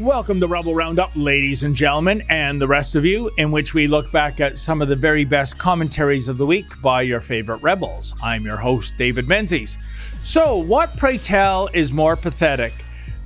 Welcome 0.00 0.40
to 0.40 0.46
Rebel 0.46 0.74
Roundup, 0.74 1.10
ladies 1.14 1.62
and 1.62 1.76
gentlemen, 1.76 2.24
and 2.30 2.58
the 2.58 2.66
rest 2.66 2.96
of 2.96 3.04
you, 3.04 3.30
in 3.36 3.50
which 3.50 3.74
we 3.74 3.86
look 3.86 4.10
back 4.10 4.40
at 4.40 4.56
some 4.56 4.80
of 4.80 4.88
the 4.88 4.96
very 4.96 5.26
best 5.26 5.58
commentaries 5.58 6.26
of 6.26 6.38
the 6.38 6.46
week 6.46 6.80
by 6.80 7.02
your 7.02 7.20
favorite 7.20 7.60
rebels. 7.60 8.14
I'm 8.22 8.46
your 8.46 8.56
host, 8.56 8.94
David 8.96 9.28
Menzies. 9.28 9.76
So, 10.24 10.56
what, 10.56 10.96
pray 10.96 11.18
tell, 11.18 11.68
is 11.74 11.92
more 11.92 12.16
pathetic? 12.16 12.72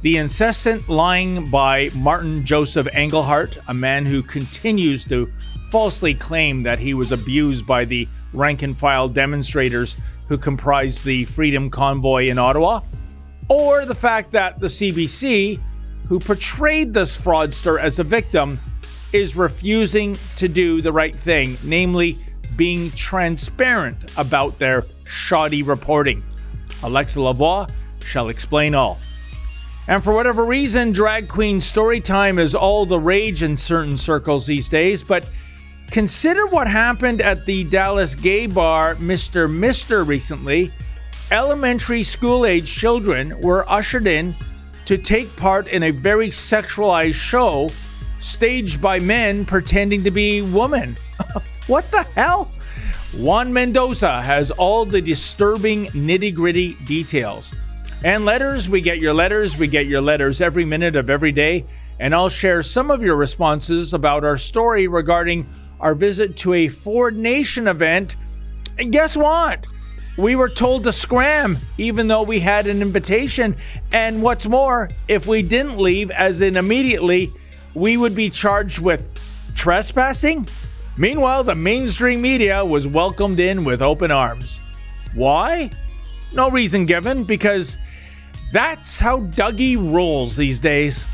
The 0.03 0.17
incessant 0.17 0.89
lying 0.89 1.49
by 1.49 1.91
Martin 1.95 2.45
Joseph 2.45 2.89
Engelhardt, 2.93 3.57
a 3.69 3.75
man 3.75 4.05
who 4.05 4.21
continues 4.21 5.05
to 5.05 5.33
falsely 5.71 6.13
claim 6.13 6.65
that 6.65 6.81
he 6.81 6.93
was 6.93 7.13
abused 7.13 7.69
by 7.69 7.85
the 7.85 8.09
rank 8.33 8.63
and 8.63 8.77
file 8.77 9.09
demonstrators 9.09 9.95
who 10.27 10.37
comprised 10.37 11.05
the 11.05 11.25
Freedom 11.27 11.71
Convoy 11.71 12.27
in 12.27 12.37
Ottawa, 12.37 12.81
or 13.49 13.87
the 13.87 13.95
fact 13.95 14.33
that 14.33 14.59
the 14.59 14.67
CBC, 14.67 15.61
who 16.09 16.19
portrayed 16.19 16.93
this 16.93 17.17
fraudster 17.17 17.81
as 17.81 17.99
a 17.99 18.05
victim, 18.05 18.61
is 19.13 19.37
refusing 19.37 20.15
to 20.37 20.49
do 20.49 20.83
the 20.83 20.93
right 20.93 21.15
thing, 21.15 21.57
namely 21.65 22.17
being 22.57 22.91
transparent 22.93 24.13
about 24.17 24.59
their 24.59 24.85
shoddy 25.05 25.63
reporting. 25.63 26.23
Alexa 26.83 27.19
Lavoie 27.19 27.71
shall 28.05 28.29
explain 28.29 28.75
all. 28.75 28.99
And 29.87 30.03
for 30.03 30.13
whatever 30.13 30.45
reason, 30.45 30.93
drag 30.93 31.29
queen 31.29 31.61
story 31.61 32.01
time 32.01 32.39
is 32.39 32.55
all 32.55 32.87
the 32.87 32.99
rage 32.99 33.43
in 33.43 33.57
certain 33.57 33.99
circles 33.99 34.47
these 34.47 34.69
days, 34.69 35.05
but 35.05 35.29
consider 35.91 36.47
what 36.47 36.67
happened 36.67 37.21
at 37.21 37.45
the 37.45 37.65
Dallas 37.65 38.15
gay 38.15 38.47
bar 38.47 38.95
Mr. 38.97 39.51
Mister 39.53 40.03
recently. 40.05 40.73
Elementary 41.31 42.03
school 42.03 42.47
age 42.47 42.67
children 42.67 43.39
were 43.41 43.71
ushered 43.71 44.07
in 44.07 44.35
to 44.87 44.99
take 44.99 45.35
part 45.37 45.69
in 45.69 45.85
a 45.85 45.91
very 45.91 46.29
sexualized 46.29 47.15
show 47.15 47.71
staged 48.21 48.81
by 48.81 48.99
men 48.99 49.45
pretending 49.45 50.03
to 50.05 50.11
be 50.11 50.43
women. 50.43 50.97
what 51.67 51.91
the 51.91 52.03
hell? 52.15 52.51
Juan 53.17 53.53
Mendoza 53.53 54.23
has 54.23 54.51
all 54.51 54.85
the 54.85 55.01
disturbing 55.01 55.87
nitty 55.87 56.35
gritty 56.35 56.75
details. 56.85 57.55
And 58.05 58.25
letters, 58.25 58.69
we 58.69 58.81
get 58.81 58.99
your 58.99 59.15
letters, 59.15 59.57
we 59.57 59.69
get 59.69 59.87
your 59.87 60.01
letters 60.01 60.41
every 60.41 60.65
minute 60.65 60.97
of 60.97 61.09
every 61.09 61.33
day. 61.33 61.65
And 62.01 62.15
I'll 62.15 62.29
share 62.29 62.63
some 62.63 62.91
of 62.91 63.03
your 63.03 63.17
responses 63.17 63.95
about 63.95 64.25
our 64.25 64.37
story 64.37 64.89
regarding 64.89 65.49
our 65.81 65.95
visit 65.95 66.37
to 66.39 66.55
a 66.55 66.69
Ford 66.69 67.17
Nation 67.17 67.69
event. 67.69 68.17
And 68.79 68.93
guess 68.93 69.17
what? 69.17 69.67
We 70.17 70.37
were 70.37 70.49
told 70.49 70.85
to 70.85 70.93
scram, 70.93 71.59
even 71.77 72.07
though 72.07 72.23
we 72.23 72.39
had 72.39 72.67
an 72.67 72.83
invitation. 72.83 73.57
And 73.93 74.23
what's 74.23 74.47
more, 74.47 74.89
if 75.09 75.27
we 75.27 75.43
didn't 75.43 75.77
leave, 75.77 76.11
as 76.13 76.41
in 76.41 76.57
immediately, 76.57 77.31
we 77.75 77.97
would 77.97 78.15
be 78.15 78.31
charged 78.31 78.79
with 78.79 79.03
trespassing. 79.57 80.47
Meanwhile, 80.97 81.43
the 81.45 81.57
mainstream 81.57 82.23
media 82.23 82.65
was 82.65 82.87
welcomed 82.87 83.41
in 83.41 83.65
with 83.65 83.83
open 83.83 84.13
arms. 84.13 84.61
Why? 85.15 85.71
No 86.33 86.49
reason 86.49 86.87
given, 86.87 87.25
because 87.25 87.77
that's 88.53 89.01
how 89.01 89.21
Dougie 89.21 89.77
rolls 89.93 90.37
these 90.37 90.61
days. 90.61 91.05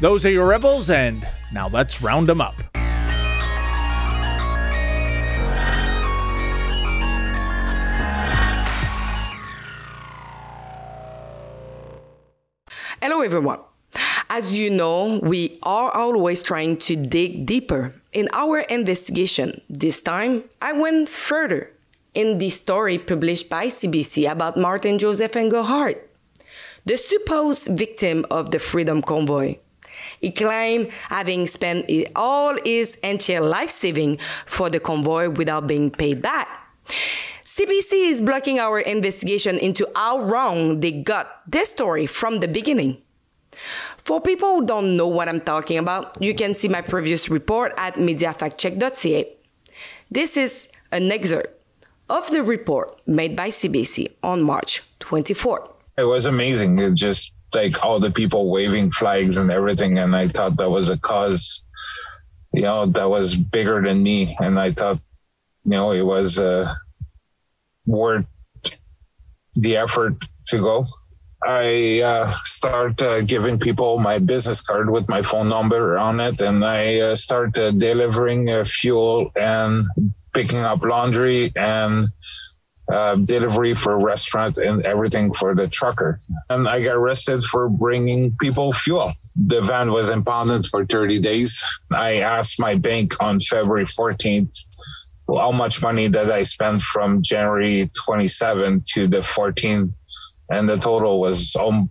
Those 0.00 0.24
are 0.24 0.30
your 0.30 0.46
rebels, 0.46 0.88
and 0.88 1.26
now 1.52 1.68
let's 1.68 2.00
round 2.00 2.26
them 2.26 2.40
up. 2.40 2.54
Hello, 13.00 13.20
everyone. 13.20 13.60
As 14.28 14.58
you 14.58 14.70
know, 14.70 15.20
we 15.22 15.60
are 15.62 15.94
always 15.94 16.42
trying 16.42 16.76
to 16.78 16.96
dig 16.96 17.46
deeper 17.46 17.94
in 18.12 18.28
our 18.32 18.58
investigation. 18.66 19.62
This 19.70 20.02
time, 20.02 20.42
I 20.60 20.72
went 20.72 21.08
further 21.08 21.70
in 22.14 22.38
the 22.38 22.50
story 22.50 22.98
published 22.98 23.48
by 23.48 23.66
CBC 23.66 24.28
about 24.28 24.56
Martin 24.56 24.98
Joseph 24.98 25.36
Engelhardt, 25.36 26.10
the 26.86 26.96
supposed 26.96 27.68
victim 27.78 28.26
of 28.32 28.50
the 28.50 28.58
Freedom 28.58 29.00
Convoy. 29.00 29.58
He 30.20 30.32
claimed 30.32 30.90
having 31.08 31.46
spent 31.46 31.88
all 32.16 32.58
his 32.64 32.96
entire 32.96 33.42
life 33.42 33.70
saving 33.70 34.18
for 34.44 34.70
the 34.70 34.80
convoy 34.80 35.30
without 35.30 35.68
being 35.68 35.92
paid 35.92 36.20
back. 36.20 36.48
CBC 37.58 38.10
is 38.10 38.20
blocking 38.20 38.60
our 38.60 38.78
investigation 38.78 39.58
into 39.58 39.84
how 39.96 40.20
wrong 40.20 40.78
they 40.78 40.92
got 40.92 41.42
this 41.50 41.68
story 41.68 42.06
from 42.06 42.38
the 42.38 42.46
beginning. 42.46 43.02
For 44.04 44.20
people 44.20 44.54
who 44.54 44.64
don't 44.64 44.96
know 44.96 45.08
what 45.08 45.28
I'm 45.28 45.40
talking 45.40 45.76
about, 45.78 46.22
you 46.22 46.34
can 46.36 46.54
see 46.54 46.68
my 46.68 46.82
previous 46.82 47.28
report 47.28 47.72
at 47.76 47.94
mediafactcheck.ca. 47.94 49.36
This 50.08 50.36
is 50.36 50.68
an 50.92 51.10
excerpt 51.10 51.48
of 52.08 52.30
the 52.30 52.44
report 52.44 53.00
made 53.08 53.34
by 53.34 53.48
CBC 53.48 54.12
on 54.22 54.40
March 54.44 54.84
24th. 55.00 55.68
It 55.96 56.04
was 56.04 56.26
amazing. 56.26 56.78
It 56.78 56.94
just 56.94 57.32
like 57.56 57.84
all 57.84 57.98
the 57.98 58.12
people 58.12 58.52
waving 58.52 58.90
flags 58.90 59.36
and 59.36 59.50
everything. 59.50 59.98
And 59.98 60.14
I 60.14 60.28
thought 60.28 60.56
that 60.58 60.70
was 60.70 60.90
a 60.90 60.96
cause, 60.96 61.64
you 62.52 62.62
know, 62.62 62.86
that 62.86 63.10
was 63.10 63.34
bigger 63.34 63.82
than 63.82 64.00
me. 64.00 64.36
And 64.38 64.60
I 64.60 64.70
thought, 64.70 65.00
you 65.64 65.72
know, 65.72 65.90
it 65.90 66.02
was, 66.02 66.38
worth 67.88 68.26
the 69.54 69.76
effort 69.76 70.24
to 70.46 70.58
go. 70.58 70.84
I 71.44 72.00
uh, 72.00 72.32
start 72.42 73.00
uh, 73.00 73.20
giving 73.22 73.58
people 73.58 73.98
my 73.98 74.18
business 74.18 74.60
card 74.60 74.90
with 74.90 75.08
my 75.08 75.22
phone 75.22 75.48
number 75.48 75.96
on 75.96 76.20
it, 76.20 76.40
and 76.40 76.64
I 76.64 77.00
uh, 77.00 77.14
start 77.14 77.56
uh, 77.58 77.70
delivering 77.70 78.50
uh, 78.50 78.64
fuel 78.64 79.30
and 79.36 79.84
picking 80.34 80.58
up 80.58 80.82
laundry 80.82 81.52
and 81.54 82.08
uh, 82.92 83.16
delivery 83.16 83.74
for 83.74 83.98
restaurant 83.98 84.56
and 84.56 84.84
everything 84.84 85.32
for 85.32 85.54
the 85.54 85.68
trucker. 85.68 86.18
And 86.50 86.66
I 86.66 86.82
got 86.82 86.96
arrested 86.96 87.44
for 87.44 87.68
bringing 87.68 88.34
people 88.40 88.72
fuel. 88.72 89.12
The 89.36 89.60
van 89.60 89.92
was 89.92 90.10
impounded 90.10 90.66
for 90.66 90.86
30 90.86 91.20
days. 91.20 91.62
I 91.92 92.16
asked 92.16 92.58
my 92.58 92.74
bank 92.74 93.14
on 93.20 93.38
February 93.40 93.84
14th 93.84 94.56
how 95.36 95.52
much 95.52 95.82
money 95.82 96.08
did 96.08 96.30
I 96.30 96.42
spend 96.42 96.82
from 96.82 97.22
January 97.22 97.90
27 97.94 98.82
to 98.94 99.06
the 99.06 99.18
14th, 99.18 99.92
and 100.50 100.68
the 100.68 100.78
total 100.78 101.20
was 101.20 101.54
um, 101.56 101.90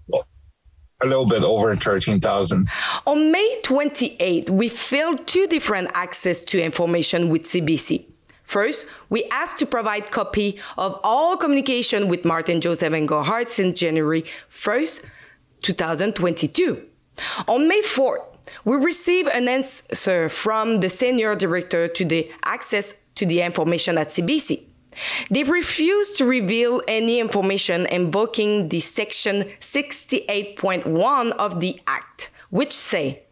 a 1.02 1.06
little 1.06 1.28
bit 1.28 1.44
over 1.44 1.75
13,000. 1.75 2.66
On 3.06 3.31
May 3.31 3.59
28, 3.64 4.50
we 4.50 4.70
filled 4.70 5.28
two 5.28 5.48
different 5.48 5.92
access 5.94 6.44
to 6.46 6.62
information 6.62 7.30
with 7.30 7.44
CBC. 7.44 8.06
First, 8.44 8.86
we 9.09 9.25
asked 9.25 9.59
to 9.59 9.66
provide 9.66 10.09
copy 10.09 10.58
of 10.78 11.00
all 11.04 11.36
communication 11.36 12.08
with 12.08 12.24
Martin 12.24 12.62
Joseph 12.62 12.94
Engelhart 12.94 13.50
since 13.50 13.78
January 13.78 14.24
1st, 14.50 15.04
2022. 15.62 16.81
On 17.48 17.68
May 17.68 17.81
4th, 17.81 18.25
we 18.64 18.78
received 18.78 19.30
an 19.30 19.50
answer 19.50 20.30
from 20.30 20.80
the 20.80 20.90
senior 20.90 21.36
director 21.36 21.88
to 21.90 22.06
the 22.06 22.31
access 22.46 22.94
to 23.17 23.25
the 23.25 23.41
information 23.41 23.97
at 23.97 24.07
CBC. 24.07 24.63
They 25.29 25.44
refused 25.44 26.17
to 26.17 26.25
reveal 26.25 26.81
any 26.88 27.19
information 27.19 27.85
invoking 27.88 28.69
the 28.69 28.79
section 28.79 29.44
68.1 29.59 31.31
of 31.33 31.59
the 31.59 31.79
Act, 31.85 32.31
which 32.50 32.72
say, 32.72 33.23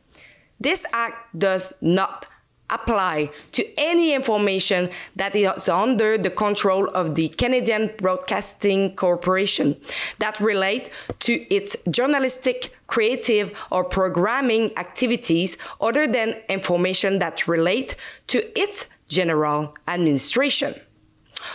this 0.59 0.85
act 0.94 1.38
does 1.38 1.74
not 1.81 2.28
apply 2.69 3.29
to 3.51 3.63
any 3.79 4.13
information 4.13 4.90
that 5.16 5.35
is 5.35 5.69
under 5.69 6.18
the 6.18 6.29
control 6.29 6.90
of 6.90 7.13
the 7.16 7.29
Canadian 7.29 7.91
Broadcasting 7.97 8.95
Corporation 8.95 9.75
that 10.18 10.40
relate 10.40 10.90
to 11.19 11.34
its 11.53 11.78
journalistic, 11.91 12.75
creative, 12.88 13.56
or 13.72 13.84
programming 13.84 14.75
activities 14.78 15.57
other 15.80 16.07
than 16.07 16.36
information 16.50 17.19
that 17.19 17.48
relate 17.48 17.95
to 18.27 18.60
its 18.60 18.88
general 19.07 19.75
administration. 19.88 20.74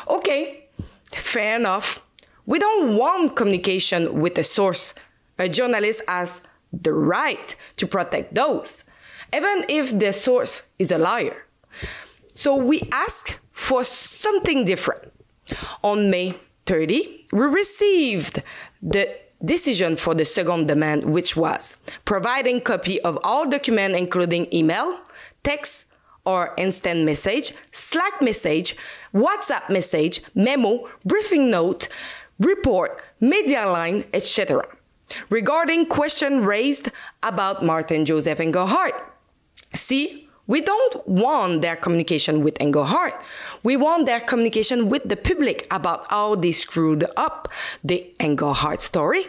Okay, 0.08 0.68
fair 1.12 1.56
enough. 1.56 2.04
We 2.46 2.58
don't 2.58 2.96
want 2.96 3.36
communication 3.36 4.20
with 4.20 4.38
a 4.38 4.44
source. 4.44 4.94
A 5.38 5.48
journalist 5.48 6.02
has 6.08 6.40
the 6.72 6.92
right 6.92 7.56
to 7.76 7.86
protect 7.86 8.34
those, 8.34 8.84
even 9.34 9.64
if 9.68 9.98
the 9.98 10.12
source 10.12 10.62
is 10.78 10.90
a 10.90 10.98
liar. 10.98 11.46
So 12.34 12.54
we 12.54 12.82
ask 12.92 13.40
for 13.52 13.84
something 13.84 14.64
different. 14.64 15.12
On 15.82 16.10
May 16.10 16.34
30, 16.66 17.26
we 17.32 17.40
received 17.40 18.42
the 18.82 19.16
decision 19.44 19.96
for 19.96 20.14
the 20.14 20.24
second 20.24 20.68
demand, 20.68 21.04
which 21.04 21.36
was 21.36 21.76
providing 22.04 22.60
copy 22.60 23.00
of 23.00 23.18
all 23.24 23.48
documents, 23.48 23.98
including 23.98 24.52
email, 24.52 25.00
text, 25.42 25.86
or 26.24 26.54
instant 26.56 27.04
message, 27.04 27.52
Slack 27.72 28.20
message, 28.20 28.76
WhatsApp 29.14 29.68
message, 29.70 30.22
memo, 30.34 30.88
briefing 31.04 31.50
note, 31.50 31.88
report, 32.38 33.02
media 33.20 33.66
line, 33.66 34.04
etc. 34.12 34.64
regarding 35.28 35.86
question 35.86 36.44
raised 36.44 36.90
about 37.22 37.64
Martin 37.64 38.04
Joseph 38.04 38.40
Engelhardt. 38.40 38.94
See, 39.72 40.28
we 40.46 40.60
don't 40.60 41.06
want 41.06 41.62
their 41.62 41.76
communication 41.76 42.42
with 42.42 42.56
Engelhardt. 42.60 43.14
We 43.62 43.76
want 43.76 44.06
their 44.06 44.18
communication 44.18 44.88
with 44.88 45.08
the 45.08 45.16
public 45.16 45.66
about 45.70 46.06
how 46.10 46.34
they 46.34 46.50
screwed 46.50 47.06
up 47.16 47.48
the 47.84 48.12
Engelhardt 48.18 48.80
story. 48.80 49.26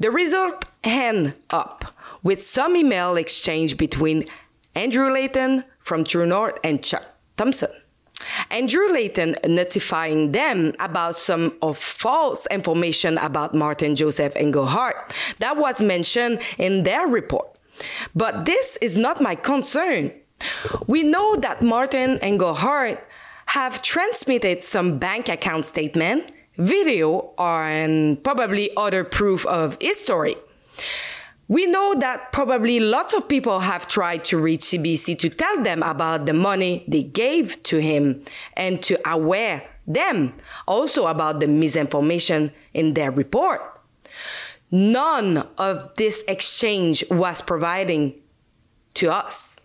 The 0.00 0.10
result 0.10 0.64
end 0.82 1.34
up 1.50 1.94
with 2.22 2.42
some 2.42 2.74
email 2.74 3.16
exchange 3.16 3.76
between 3.76 4.24
Andrew 4.74 5.08
Lawton 5.10 5.64
from 5.78 6.04
True 6.04 6.26
North 6.26 6.58
and 6.64 6.82
Chuck 6.82 7.04
Thompson. 7.36 7.70
Andrew 8.50 8.88
Lawton 8.88 9.36
notifying 9.46 10.32
them 10.32 10.74
about 10.78 11.16
some 11.16 11.56
of 11.62 11.78
false 11.78 12.46
information 12.46 13.18
about 13.18 13.54
Martin 13.54 13.96
Joseph 13.96 14.34
Engelhardt 14.36 15.12
that 15.38 15.56
was 15.56 15.80
mentioned 15.80 16.40
in 16.58 16.84
their 16.84 17.06
report. 17.06 17.58
But 18.14 18.44
this 18.44 18.76
is 18.80 18.96
not 18.96 19.20
my 19.20 19.34
concern. 19.34 20.12
We 20.86 21.02
know 21.02 21.36
that 21.36 21.62
Martin 21.62 22.18
Engelhardt 22.18 23.04
have 23.46 23.82
transmitted 23.82 24.62
some 24.62 24.98
bank 24.98 25.28
account 25.28 25.64
statement, 25.64 26.30
video, 26.56 27.32
and 27.38 28.22
probably 28.22 28.70
other 28.76 29.04
proof 29.04 29.44
of 29.46 29.76
his 29.80 30.00
story. 30.00 30.36
We 31.46 31.66
know 31.66 31.94
that 31.96 32.32
probably 32.32 32.80
lots 32.80 33.12
of 33.12 33.28
people 33.28 33.60
have 33.60 33.86
tried 33.86 34.24
to 34.26 34.38
reach 34.38 34.60
CBC 34.60 35.18
to 35.18 35.28
tell 35.28 35.62
them 35.62 35.82
about 35.82 36.24
the 36.24 36.32
money 36.32 36.84
they 36.88 37.02
gave 37.02 37.62
to 37.64 37.80
him 37.80 38.24
and 38.56 38.82
to 38.84 38.98
aware 39.08 39.62
them 39.86 40.34
also 40.66 41.06
about 41.06 41.40
the 41.40 41.46
misinformation 41.46 42.52
in 42.72 42.94
their 42.94 43.10
report. 43.10 43.60
None 44.70 45.46
of 45.58 45.94
this 45.96 46.24
exchange 46.26 47.04
was 47.10 47.42
providing 47.42 48.14
to 48.94 49.12
us. 49.12 49.56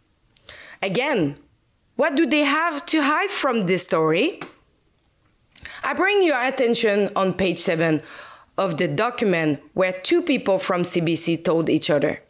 Again, 0.82 1.38
what 1.96 2.16
do 2.16 2.26
they 2.26 2.44
have 2.44 2.86
to 2.88 3.02
hide 3.02 3.30
from 3.30 3.66
this 3.66 3.84
story? 3.84 4.42
I 5.84 5.94
bring 5.94 6.24
your 6.24 6.42
attention 6.42 7.10
on 7.16 7.34
page 7.34 7.60
7 7.60 8.02
of 8.60 8.78
the 8.78 8.88
document 8.88 9.62
where 9.74 9.94
two 9.94 10.22
people 10.22 10.60
from 10.60 10.84
CBC 10.84 11.44
told 11.44 11.70
each 11.70 11.90
other. 11.90 12.22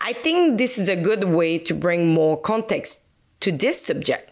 I 0.00 0.12
think 0.12 0.56
this 0.56 0.78
is 0.78 0.88
a 0.88 0.96
good 0.96 1.24
way 1.24 1.58
to 1.58 1.74
bring 1.74 2.14
more 2.14 2.40
context 2.40 3.00
to 3.40 3.50
this 3.50 3.84
subject 3.84 4.30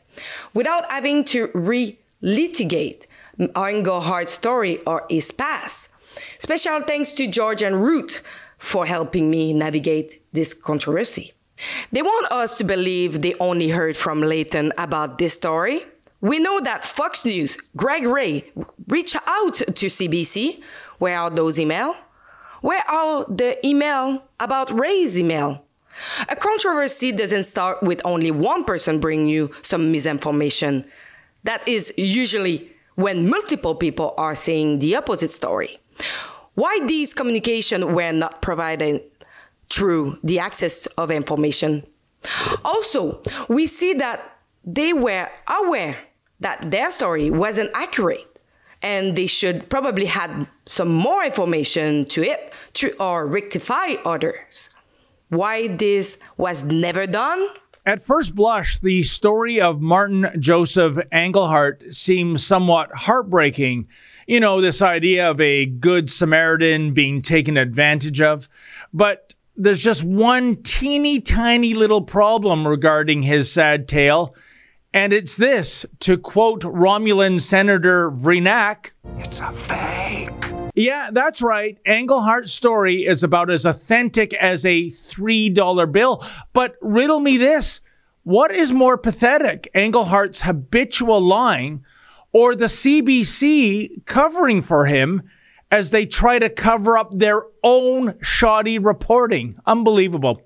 without 0.55 0.91
having 0.91 1.25
to 1.25 1.51
re 1.53 1.99
litigate 2.21 3.07
Engelhardt's 3.39 4.33
story 4.33 4.81
or 4.87 5.05
his 5.11 5.33
past. 5.33 5.89
Special 6.39 6.81
thanks 6.83 7.13
to 7.15 7.27
George 7.27 7.63
and 7.63 7.83
Ruth 7.83 8.23
for 8.59 8.87
helping 8.87 9.29
me 9.29 9.53
navigate 9.53 10.23
this 10.33 10.55
controversy. 10.55 11.33
They 11.91 12.03
want 12.03 12.31
us 12.31 12.57
to 12.59 12.65
believe 12.65 13.21
they 13.21 13.35
only 13.41 13.69
heard 13.71 13.97
from 13.97 14.23
Lawton 14.23 14.73
about 14.79 15.19
this 15.19 15.35
story. 15.35 15.83
We 16.21 16.39
know 16.39 16.61
that 16.61 16.85
Fox 16.85 17.25
News, 17.25 17.59
Greg 17.77 18.05
Ray, 18.05 18.45
reached 18.87 19.17
out 19.27 19.55
to 19.55 19.87
CBC 19.87 20.63
where 21.03 21.19
are 21.19 21.31
those 21.31 21.59
emails? 21.59 21.97
Where 22.61 22.89
are 22.89 23.27
the 23.29 23.59
email 23.67 24.23
about 24.39 24.71
Ray's 24.71 25.19
email? 25.19 25.65
A 26.29 26.37
controversy 26.37 27.11
doesn't 27.11 27.43
start 27.43 27.83
with 27.83 28.01
only 28.05 28.31
one 28.31 28.63
person 28.63 29.01
bringing 29.01 29.27
you 29.27 29.51
some 29.63 29.91
misinformation. 29.91 30.85
That 31.43 31.67
is 31.67 31.93
usually 31.97 32.71
when 32.95 33.29
multiple 33.29 33.75
people 33.75 34.15
are 34.17 34.37
saying 34.37 34.79
the 34.79 34.95
opposite 34.95 35.31
story. 35.31 35.81
Why 36.55 36.79
these 36.87 37.15
communications 37.15 37.85
were 37.85 38.13
not 38.13 38.41
provided 38.41 39.01
through 39.71 40.21
the 40.23 40.39
access 40.39 40.87
of 40.87 41.11
information. 41.11 41.85
Also, 42.65 43.21
we 43.49 43.67
see 43.67 43.93
that 43.95 44.39
they 44.65 44.93
were 44.93 45.29
aware 45.49 45.99
that 46.39 46.71
their 46.71 46.93
story 46.93 47.29
wasn't 47.29 47.73
accurate 47.75 48.32
and 48.83 49.17
they 49.17 49.27
should 49.27 49.69
probably 49.69 50.07
had 50.07 50.49
some 50.67 50.93
more 50.93 51.25
information 51.25 52.05
to 52.07 52.23
it 52.23 52.53
to 52.75 52.95
or 53.01 53.27
rectify 53.27 53.95
others. 54.05 54.71
Why 55.29 55.69
this 55.69 56.19
was 56.37 56.65
never 56.65 57.07
done? 57.07 57.47
At 57.85 58.05
first 58.05 58.35
blush, 58.35 58.79
the 58.79 59.03
story 59.03 59.61
of 59.61 59.81
Martin 59.81 60.31
Joseph 60.39 60.99
Engelhardt 61.11 61.93
seems 61.93 62.47
somewhat 62.47 62.93
heartbreaking. 62.93 63.89
You 64.27 64.39
know, 64.39 64.61
this 64.61 64.81
idea 64.81 65.29
of 65.31 65.41
a 65.41 65.67
good 65.67 66.09
Samaritan 66.09 66.95
being 66.95 67.23
taken 67.23 67.57
advantage 67.57 68.21
of. 68.21 68.49
But 68.93 69.35
there's 69.57 69.83
just 69.83 70.05
one 70.05 70.63
teeny 70.63 71.21
tiny 71.21 71.75
little 71.75 72.03
problem 72.03 72.69
regarding 72.69 73.23
his 73.23 73.51
sad 73.51 73.89
tale. 73.89 74.35
And 74.95 75.13
it's 75.15 75.37
this, 75.37 75.87
to 76.01 76.19
quote 76.19 76.61
Romulan 76.63 77.41
Senator 77.41 78.11
Vreenak, 78.11 78.91
it's 79.19 79.41
a 79.41 79.51
fake. 79.53 80.53
Yeah, 80.75 81.11
that's 81.13 81.41
right. 81.41 81.79
Engelhardt's 81.87 82.53
story 82.53 83.07
is 83.07 83.23
about 83.23 83.51
as 83.51 83.65
authentic 83.65 84.35
as 84.35 84.67
a 84.67 84.91
$3 84.91 85.93
bill. 85.93 86.25
But 86.53 86.77
riddle 86.83 87.21
me 87.21 87.39
this 87.39 87.81
what 88.25 88.53
is 88.53 88.71
more 88.71 88.97
pathetic, 88.97 89.69
Engelhardt's 89.75 90.43
habitual 90.43 91.21
lying 91.21 91.85
or 92.33 92.55
the 92.55 92.67
CBC 92.67 94.05
covering 94.07 94.63
for 94.63 94.87
him 94.87 95.23
as 95.71 95.91
they 95.91 96.07
try 96.07 96.39
to 96.39 96.49
cover 96.49 96.97
up 96.97 97.11
their 97.19 97.45
own 97.65 98.15
shoddy 98.21 98.79
reporting? 98.79 99.59
Unbelievable. 99.67 100.43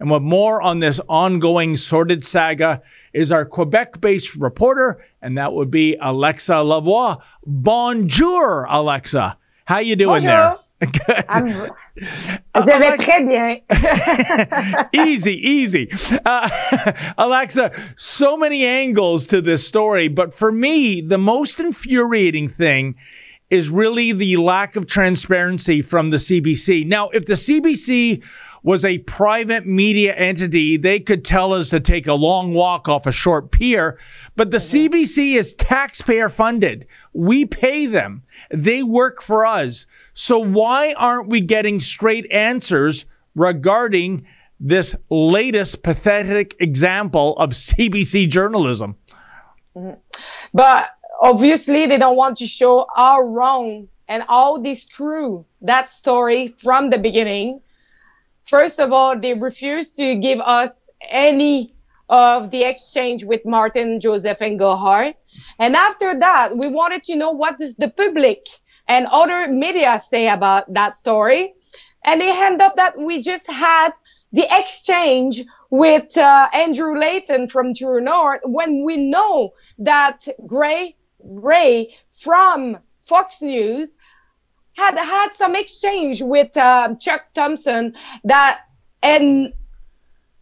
And 0.00 0.10
with 0.10 0.22
more 0.22 0.60
on 0.60 0.80
this 0.80 0.98
ongoing 1.08 1.76
sordid 1.76 2.24
saga, 2.24 2.82
is 3.12 3.30
our 3.32 3.44
Quebec 3.44 4.00
based 4.00 4.34
reporter, 4.36 5.04
and 5.20 5.36
that 5.38 5.52
would 5.52 5.70
be 5.70 5.96
Alexa 6.00 6.52
Lavoie. 6.52 7.20
Bonjour, 7.44 8.66
Alexa. 8.68 9.38
How 9.64 9.78
you 9.78 9.96
doing 9.96 10.22
Bonjour. 10.22 10.30
there? 10.30 10.58
I'm, 11.28 11.46
je 11.46 12.78
vais 12.78 12.96
très 12.96 13.24
bien. 13.24 13.60
easy, 15.06 15.34
easy. 15.34 15.88
Uh, 16.24 16.50
Alexa, 17.18 17.70
so 17.96 18.36
many 18.36 18.66
angles 18.66 19.26
to 19.28 19.40
this 19.40 19.66
story, 19.66 20.08
but 20.08 20.34
for 20.34 20.50
me, 20.50 21.00
the 21.00 21.18
most 21.18 21.60
infuriating 21.60 22.48
thing 22.48 22.96
is 23.48 23.70
really 23.70 24.12
the 24.12 24.36
lack 24.38 24.74
of 24.76 24.86
transparency 24.86 25.82
from 25.82 26.10
the 26.10 26.16
CBC. 26.16 26.86
Now, 26.86 27.10
if 27.10 27.26
the 27.26 27.34
CBC 27.34 28.22
was 28.62 28.84
a 28.84 28.98
private 28.98 29.66
media 29.66 30.14
entity, 30.14 30.76
they 30.76 31.00
could 31.00 31.24
tell 31.24 31.52
us 31.52 31.70
to 31.70 31.80
take 31.80 32.06
a 32.06 32.14
long 32.14 32.54
walk 32.54 32.88
off 32.88 33.06
a 33.06 33.12
short 33.12 33.50
pier. 33.50 33.98
But 34.36 34.50
the 34.50 34.58
CBC 34.58 35.34
is 35.34 35.54
taxpayer 35.54 36.28
funded. 36.28 36.86
We 37.12 37.44
pay 37.44 37.86
them. 37.86 38.22
They 38.50 38.82
work 38.82 39.22
for 39.22 39.44
us. 39.44 39.86
So 40.14 40.38
why 40.38 40.94
aren't 40.96 41.28
we 41.28 41.40
getting 41.40 41.80
straight 41.80 42.30
answers 42.30 43.06
regarding 43.34 44.26
this 44.60 44.94
latest 45.10 45.82
pathetic 45.82 46.54
example 46.60 47.36
of 47.36 47.50
CBC 47.52 48.28
journalism? 48.28 48.96
Mm-hmm. 49.74 49.98
But 50.54 50.90
obviously, 51.20 51.86
they 51.86 51.98
don't 51.98 52.16
want 52.16 52.36
to 52.38 52.46
show 52.46 52.86
how 52.94 53.20
wrong 53.20 53.88
and 54.06 54.22
how 54.28 54.58
they 54.58 54.74
screw 54.74 55.46
that 55.62 55.88
story 55.88 56.48
from 56.48 56.90
the 56.90 56.98
beginning 56.98 57.60
First 58.46 58.80
of 58.80 58.92
all, 58.92 59.18
they 59.18 59.34
refused 59.34 59.96
to 59.96 60.14
give 60.16 60.40
us 60.40 60.90
any 61.00 61.74
of 62.08 62.50
the 62.50 62.64
exchange 62.64 63.24
with 63.24 63.46
Martin, 63.46 64.00
Joseph, 64.00 64.38
Engelhardt. 64.40 65.16
And 65.58 65.74
after 65.76 66.18
that, 66.18 66.56
we 66.56 66.68
wanted 66.68 67.04
to 67.04 67.16
know 67.16 67.30
what 67.30 67.58
does 67.58 67.74
the 67.76 67.88
public 67.88 68.46
and 68.86 69.06
other 69.06 69.48
media 69.48 70.00
say 70.06 70.28
about 70.28 70.72
that 70.74 70.96
story. 70.96 71.54
And 72.04 72.20
they 72.20 72.30
end 72.30 72.60
up 72.60 72.76
that 72.76 72.98
we 72.98 73.22
just 73.22 73.50
had 73.50 73.92
the 74.32 74.46
exchange 74.50 75.42
with 75.70 76.16
uh, 76.18 76.48
Andrew 76.52 76.98
Lawton 76.98 77.48
from 77.48 77.74
True 77.74 78.00
North 78.00 78.40
when 78.44 78.84
we 78.84 78.96
know 78.96 79.54
that 79.78 80.26
Gray 80.46 80.96
Ray 81.24 81.94
from 82.10 82.78
Fox 83.06 83.40
News 83.40 83.96
had 84.76 84.96
had 84.96 85.34
some 85.34 85.54
exchange 85.56 86.22
with 86.22 86.56
um, 86.56 86.98
Chuck 86.98 87.22
Thompson 87.34 87.94
that 88.24 88.60
and 89.02 89.52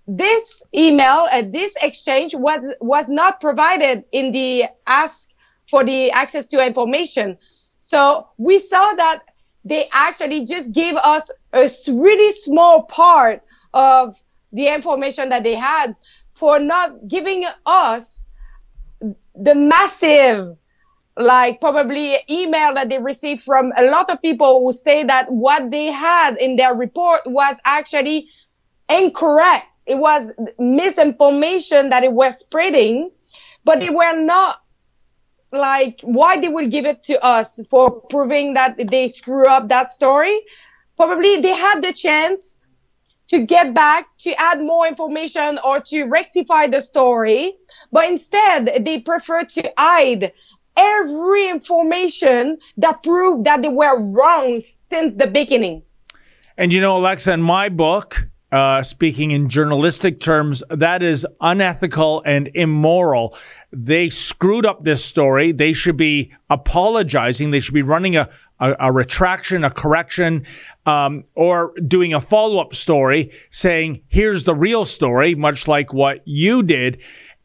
this 0.06 0.62
email 0.74 1.28
and 1.30 1.48
uh, 1.48 1.50
this 1.52 1.76
exchange 1.82 2.34
was 2.34 2.74
was 2.80 3.08
not 3.08 3.40
provided 3.40 4.04
in 4.12 4.32
the 4.32 4.64
ask 4.86 5.28
for 5.68 5.84
the 5.84 6.10
access 6.10 6.48
to 6.48 6.64
information. 6.64 7.38
So 7.80 8.28
we 8.36 8.58
saw 8.58 8.92
that 8.94 9.22
they 9.64 9.88
actually 9.92 10.44
just 10.46 10.72
gave 10.72 10.96
us 10.96 11.30
a 11.52 11.70
really 11.88 12.32
small 12.32 12.82
part 12.82 13.42
of 13.72 14.20
the 14.52 14.66
information 14.66 15.28
that 15.28 15.44
they 15.44 15.54
had 15.54 15.94
for 16.34 16.58
not 16.58 17.06
giving 17.06 17.44
us 17.64 18.26
the 19.00 19.54
massive 19.54 20.56
like 21.20 21.60
probably 21.60 22.16
email 22.28 22.74
that 22.74 22.88
they 22.88 22.98
received 22.98 23.42
from 23.42 23.72
a 23.76 23.84
lot 23.84 24.10
of 24.10 24.20
people 24.22 24.60
who 24.60 24.72
say 24.72 25.04
that 25.04 25.30
what 25.30 25.70
they 25.70 25.86
had 25.86 26.36
in 26.36 26.56
their 26.56 26.74
report 26.74 27.20
was 27.26 27.60
actually 27.64 28.28
incorrect. 28.88 29.66
It 29.86 29.96
was 29.98 30.32
misinformation 30.58 31.90
that 31.90 32.04
it 32.04 32.12
was 32.12 32.38
spreading, 32.38 33.10
but 33.64 33.80
they 33.80 33.90
were 33.90 34.16
not 34.16 34.60
like 35.52 36.00
why 36.02 36.38
they 36.40 36.48
would 36.48 36.70
give 36.70 36.84
it 36.86 37.02
to 37.04 37.22
us 37.24 37.60
for 37.68 38.00
proving 38.02 38.54
that 38.54 38.76
they 38.88 39.08
screw 39.08 39.48
up 39.48 39.68
that 39.68 39.90
story. 39.90 40.40
Probably 40.96 41.40
they 41.40 41.54
had 41.54 41.82
the 41.82 41.92
chance 41.92 42.56
to 43.28 43.46
get 43.46 43.74
back 43.74 44.06
to 44.18 44.34
add 44.40 44.60
more 44.60 44.86
information 44.86 45.58
or 45.64 45.80
to 45.80 46.04
rectify 46.04 46.66
the 46.66 46.80
story, 46.80 47.56
but 47.92 48.08
instead 48.08 48.84
they 48.84 49.00
prefer 49.00 49.44
to 49.44 49.72
hide 49.76 50.32
every 50.80 51.48
information 51.50 52.58
that 52.78 53.02
proved 53.02 53.44
that 53.44 53.62
they 53.62 53.68
were 53.68 54.00
wrong 54.00 54.60
since 54.60 55.16
the 55.16 55.26
beginning. 55.26 55.82
And 56.56 56.72
you 56.72 56.80
know, 56.80 56.96
Alexa, 56.96 57.32
in 57.32 57.42
my 57.42 57.68
book, 57.68 58.26
uh, 58.52 58.82
speaking 58.82 59.30
in 59.30 59.48
journalistic 59.48 60.20
terms, 60.20 60.62
that 60.70 61.02
is 61.02 61.26
unethical 61.40 62.22
and 62.26 62.50
immoral. 62.54 63.36
They 63.72 64.10
screwed 64.10 64.66
up 64.66 64.82
this 64.82 65.04
story. 65.04 65.52
They 65.52 65.72
should 65.72 65.96
be 65.96 66.32
apologizing. 66.48 67.50
They 67.50 67.60
should 67.60 67.74
be 67.74 67.82
running 67.82 68.16
a, 68.16 68.28
a, 68.58 68.76
a 68.80 68.92
retraction, 68.92 69.62
a 69.62 69.70
correction, 69.70 70.46
um, 70.84 71.24
or 71.34 71.72
doing 71.86 72.12
a 72.12 72.20
follow 72.20 72.60
up 72.60 72.74
story 72.74 73.30
saying, 73.50 74.02
here's 74.08 74.44
the 74.44 74.54
real 74.54 74.84
story, 74.84 75.34
much 75.34 75.68
like 75.68 75.92
what 75.92 76.20
you 76.26 76.62
did. 76.62 77.00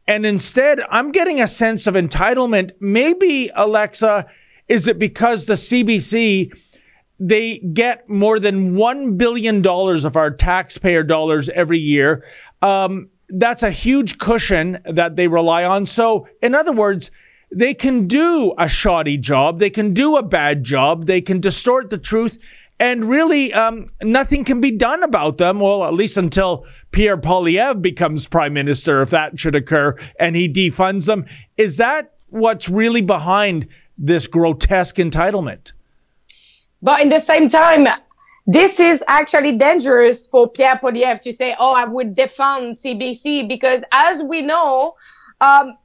And 0.07 0.25
instead, 0.25 0.81
I'm 0.89 1.12
getting 1.12 1.41
a 1.41 1.47
sense 1.47 1.88
of 1.88 1.95
entitlement. 1.95 2.71
Maybe, 2.79 3.50
Alexa, 3.55 4.27
is 4.67 4.88
it 4.88 5.00
because 5.00 5.45
the 5.45 5.53
CBC 5.53 6.51
they 7.19 7.59
get 7.59 8.09
more 8.09 8.39
than 8.39 8.75
$1 8.75 9.17
billion 9.17 9.65
of 9.65 10.15
our 10.15 10.31
taxpayer 10.31 11.03
dollars 11.03 11.50
every 11.50 11.79
year. 11.79 12.25
Um, 12.62 13.09
that's 13.29 13.63
a 13.63 13.71
huge 13.71 14.17
cushion 14.17 14.79
that 14.85 15.15
they 15.15 15.27
rely 15.27 15.63
on. 15.63 15.85
So, 15.85 16.27
in 16.41 16.53
other 16.53 16.74
words, 16.74 17.12
they 17.51 17.74
can 17.74 18.07
do 18.07 18.53
a 18.57 18.67
shoddy 18.67 19.17
job, 19.17 19.59
they 19.59 19.69
can 19.69 19.93
do 19.93 20.17
a 20.17 20.24
bad 20.24 20.63
job, 20.63 21.05
they 21.05 21.21
can 21.21 21.39
distort 21.39 21.89
the 21.89 21.97
truth, 21.97 22.38
and 22.79 23.05
really 23.05 23.53
um, 23.53 23.88
nothing 24.01 24.44
can 24.44 24.60
be 24.60 24.72
done 24.72 25.03
about 25.03 25.38
them. 25.38 25.60
Well, 25.60 25.84
at 25.84 25.94
least 25.94 26.17
until 26.17 26.65
Pierre 26.91 27.17
Poilievre 27.17 27.82
becomes 27.82 28.27
prime 28.27 28.53
minister, 28.53 29.01
if 29.01 29.10
that 29.12 29.39
should 29.39 29.55
occur, 29.55 29.96
and 30.20 30.36
he 30.36 30.51
defunds 30.51 31.05
them. 31.05 31.25
Is 31.58 31.77
that 31.77 32.13
what's 32.29 32.67
really 32.70 33.01
behind 33.01 33.67
this 33.98 34.27
grotesque 34.27 34.96
entitlement? 34.96 35.72
But 36.82 37.01
in 37.01 37.10
the 37.10 37.22
same 37.22 37.50
time, 37.50 37.88
this 38.46 38.79
is 38.79 39.03
actually 39.08 39.58
dangerous 39.58 40.27
for 40.27 40.48
Pierre 40.50 40.75
Poilievre 40.75 41.22
to 41.22 41.34
say, 41.34 41.55
"Oh, 41.58 41.74
I 41.74 41.86
would 41.86 42.15
defund 42.15 42.77
CBC," 42.77 43.48
because 43.48 43.84
as 43.91 44.22
we 44.22 44.41
know, 44.41 44.96
um, 45.41 45.77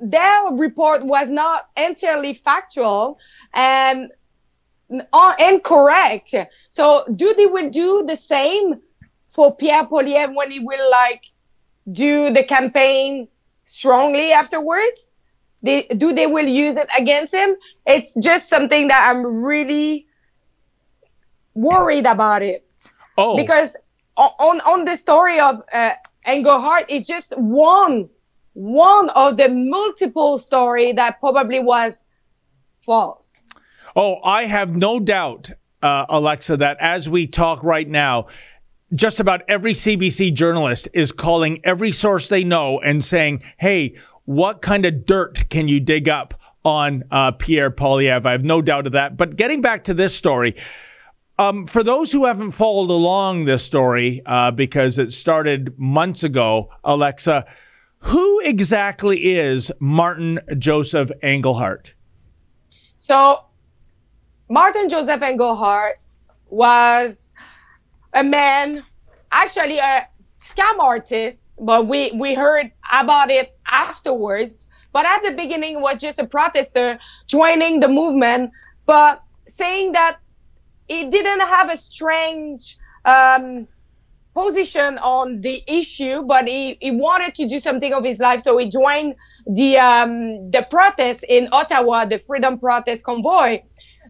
their 0.00 0.42
report 0.52 1.06
was 1.06 1.30
not 1.30 1.70
entirely 1.76 2.34
factual, 2.34 3.18
and 3.54 4.10
uh, 5.12 5.34
incorrect. 5.38 6.34
So 6.70 7.04
do 7.14 7.34
they 7.34 7.46
will 7.46 7.70
do 7.70 8.04
the 8.06 8.16
same 8.16 8.80
for 9.30 9.56
Pierre 9.56 9.84
Poilievre 9.86 10.34
when 10.34 10.50
he 10.50 10.60
will 10.60 10.90
like 10.90 11.24
do 11.90 12.32
the 12.32 12.44
campaign 12.44 13.28
strongly 13.64 14.32
afterwards? 14.32 15.16
They, 15.62 15.82
do 15.82 16.12
they 16.12 16.26
will 16.26 16.46
use 16.46 16.76
it 16.76 16.88
against 16.96 17.34
him? 17.34 17.56
It's 17.86 18.14
just 18.14 18.48
something 18.48 18.88
that 18.88 19.08
I'm 19.08 19.42
really 19.44 20.06
worried 21.54 22.06
about 22.06 22.42
it. 22.42 22.64
Oh, 23.18 23.36
because 23.36 23.76
on 24.16 24.60
on 24.60 24.84
the 24.84 24.96
story 24.96 25.40
of 25.40 25.62
uh, 25.72 25.92
Engelhardt, 26.24 26.86
it's 26.88 27.08
just 27.08 27.36
one 27.36 28.08
one 28.52 29.10
of 29.10 29.36
the 29.36 29.48
multiple 29.48 30.38
story 30.38 30.92
that 30.92 31.20
probably 31.20 31.60
was 31.60 32.04
false. 32.84 33.35
Oh, 33.96 34.18
I 34.22 34.44
have 34.44 34.76
no 34.76 35.00
doubt, 35.00 35.50
uh, 35.82 36.04
Alexa, 36.10 36.58
that 36.58 36.76
as 36.80 37.08
we 37.08 37.26
talk 37.26 37.64
right 37.64 37.88
now, 37.88 38.26
just 38.94 39.20
about 39.20 39.40
every 39.48 39.72
CBC 39.72 40.34
journalist 40.34 40.86
is 40.92 41.12
calling 41.12 41.60
every 41.64 41.92
source 41.92 42.28
they 42.28 42.44
know 42.44 42.78
and 42.78 43.02
saying, 43.02 43.42
hey, 43.56 43.96
what 44.26 44.60
kind 44.60 44.84
of 44.84 45.06
dirt 45.06 45.48
can 45.48 45.66
you 45.66 45.80
dig 45.80 46.10
up 46.10 46.34
on 46.62 47.04
uh, 47.10 47.32
Pierre 47.32 47.70
Poilievre? 47.70 48.26
I 48.26 48.32
have 48.32 48.44
no 48.44 48.60
doubt 48.60 48.86
of 48.86 48.92
that. 48.92 49.16
But 49.16 49.36
getting 49.36 49.62
back 49.62 49.84
to 49.84 49.94
this 49.94 50.14
story, 50.14 50.56
um, 51.38 51.66
for 51.66 51.82
those 51.82 52.12
who 52.12 52.26
haven't 52.26 52.52
followed 52.52 52.90
along 52.90 53.46
this 53.46 53.64
story, 53.64 54.20
uh, 54.26 54.50
because 54.50 54.98
it 54.98 55.10
started 55.10 55.78
months 55.78 56.22
ago, 56.22 56.70
Alexa, 56.84 57.46
who 58.00 58.40
exactly 58.40 59.36
is 59.36 59.72
Martin 59.80 60.38
Joseph 60.58 61.10
Engelhardt? 61.22 61.94
So 62.98 63.46
Martin 64.48 64.88
Joseph 64.88 65.22
Engelhardt 65.22 65.98
was 66.48 67.20
a 68.12 68.22
man, 68.22 68.84
actually 69.32 69.78
a 69.78 70.08
scam 70.40 70.78
artist, 70.78 71.52
but 71.58 71.88
we, 71.88 72.12
we 72.12 72.34
heard 72.34 72.70
about 72.92 73.30
it 73.30 73.56
afterwards. 73.66 74.68
But 74.92 75.04
at 75.04 75.22
the 75.24 75.32
beginning 75.32 75.80
was 75.80 76.00
just 76.00 76.18
a 76.18 76.26
protester 76.26 76.98
joining 77.26 77.80
the 77.80 77.88
movement, 77.88 78.52
but 78.86 79.22
saying 79.48 79.92
that 79.92 80.18
he 80.88 81.10
didn't 81.10 81.40
have 81.40 81.70
a 81.70 81.76
strange 81.76 82.78
um, 83.04 83.66
position 84.32 84.98
on 84.98 85.40
the 85.40 85.62
issue, 85.66 86.22
but 86.22 86.46
he, 86.46 86.78
he 86.80 86.92
wanted 86.92 87.34
to 87.34 87.48
do 87.48 87.58
something 87.58 87.92
of 87.92 88.04
his 88.04 88.20
life. 88.20 88.42
So 88.42 88.56
he 88.58 88.68
joined 88.68 89.16
the 89.46 89.78
um, 89.78 90.50
the 90.50 90.66
protest 90.70 91.24
in 91.28 91.48
Ottawa, 91.50 92.04
the 92.04 92.18
Freedom 92.18 92.58
Protest 92.58 93.02
Convoy 93.02 93.62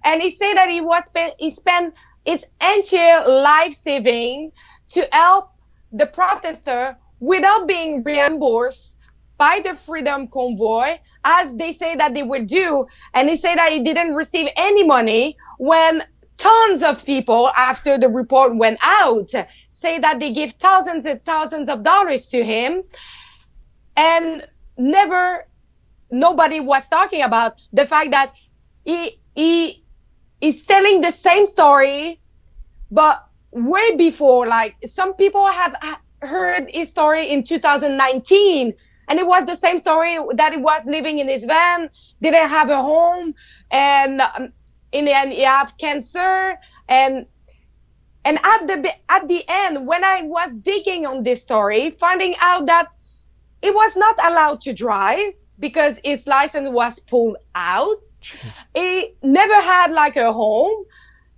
and 0.06 0.22
he 0.22 0.30
said 0.30 0.54
that 0.54 0.70
he 0.70 0.80
was 0.80 1.04
spent, 1.04 1.34
he 1.38 1.52
spent 1.52 1.94
his 2.24 2.46
entire 2.62 3.28
life 3.28 3.74
saving 3.74 4.52
to 4.90 5.06
help 5.10 5.50
the 5.92 6.06
protester 6.06 6.96
without 7.18 7.66
being 7.66 8.04
reimbursed 8.04 8.98
by 9.36 9.60
the 9.64 9.74
Freedom 9.74 10.28
Convoy, 10.28 10.98
as 11.24 11.54
they 11.56 11.72
say 11.72 11.96
that 11.96 12.14
they 12.14 12.22
would 12.22 12.46
do. 12.46 12.86
And 13.14 13.28
he 13.28 13.36
said 13.36 13.56
that 13.56 13.72
he 13.72 13.82
didn't 13.82 14.14
receive 14.14 14.48
any 14.56 14.84
money 14.86 15.36
when 15.58 16.02
tons 16.38 16.82
of 16.82 17.04
people 17.04 17.50
after 17.56 17.98
the 17.98 18.08
report 18.08 18.56
went 18.56 18.78
out 18.82 19.30
say 19.70 19.98
that 19.98 20.20
they 20.20 20.32
give 20.32 20.52
thousands 20.52 21.06
and 21.06 21.24
thousands 21.24 21.68
of 21.68 21.82
dollars 21.82 22.28
to 22.28 22.44
him 22.44 22.82
and 23.96 24.46
never 24.76 25.46
nobody 26.10 26.60
was 26.60 26.86
talking 26.90 27.22
about 27.22 27.54
the 27.72 27.86
fact 27.86 28.10
that 28.10 28.34
he 28.84 29.18
he 29.34 29.82
is 30.46 30.64
telling 30.64 31.00
the 31.00 31.10
same 31.10 31.46
story, 31.46 32.20
but 32.90 33.26
way 33.50 33.96
before, 33.96 34.46
like 34.46 34.76
some 34.86 35.14
people 35.14 35.46
have 35.46 35.76
heard 36.22 36.70
his 36.70 36.88
story 36.88 37.28
in 37.30 37.42
2019 37.44 38.74
and 39.08 39.18
it 39.18 39.26
was 39.26 39.46
the 39.46 39.56
same 39.56 39.78
story 39.78 40.18
that 40.34 40.52
he 40.52 40.60
was 40.60 40.84
living 40.86 41.18
in 41.18 41.28
his 41.28 41.44
van, 41.44 41.90
didn't 42.20 42.48
have 42.48 42.70
a 42.70 42.82
home, 42.82 43.34
and 43.70 44.20
um, 44.20 44.52
in 44.92 45.04
the 45.04 45.16
end 45.16 45.32
he 45.32 45.42
had 45.42 45.70
cancer, 45.78 46.58
and 46.88 47.26
and 48.24 48.38
at 48.38 48.66
the 48.66 48.92
at 49.08 49.28
the 49.28 49.44
end 49.48 49.86
when 49.86 50.02
I 50.02 50.22
was 50.22 50.52
digging 50.52 51.06
on 51.06 51.22
this 51.22 51.40
story, 51.42 51.92
finding 51.92 52.34
out 52.40 52.66
that 52.66 52.88
he 53.62 53.70
was 53.70 53.96
not 53.96 54.16
allowed 54.18 54.60
to 54.62 54.72
drive, 54.72 55.34
because 55.58 56.00
his 56.04 56.26
license 56.26 56.68
was 56.68 57.00
pulled 57.00 57.36
out. 57.54 57.98
he 58.74 59.14
never 59.22 59.54
had 59.54 59.92
like 59.92 60.16
a 60.16 60.32
home 60.32 60.84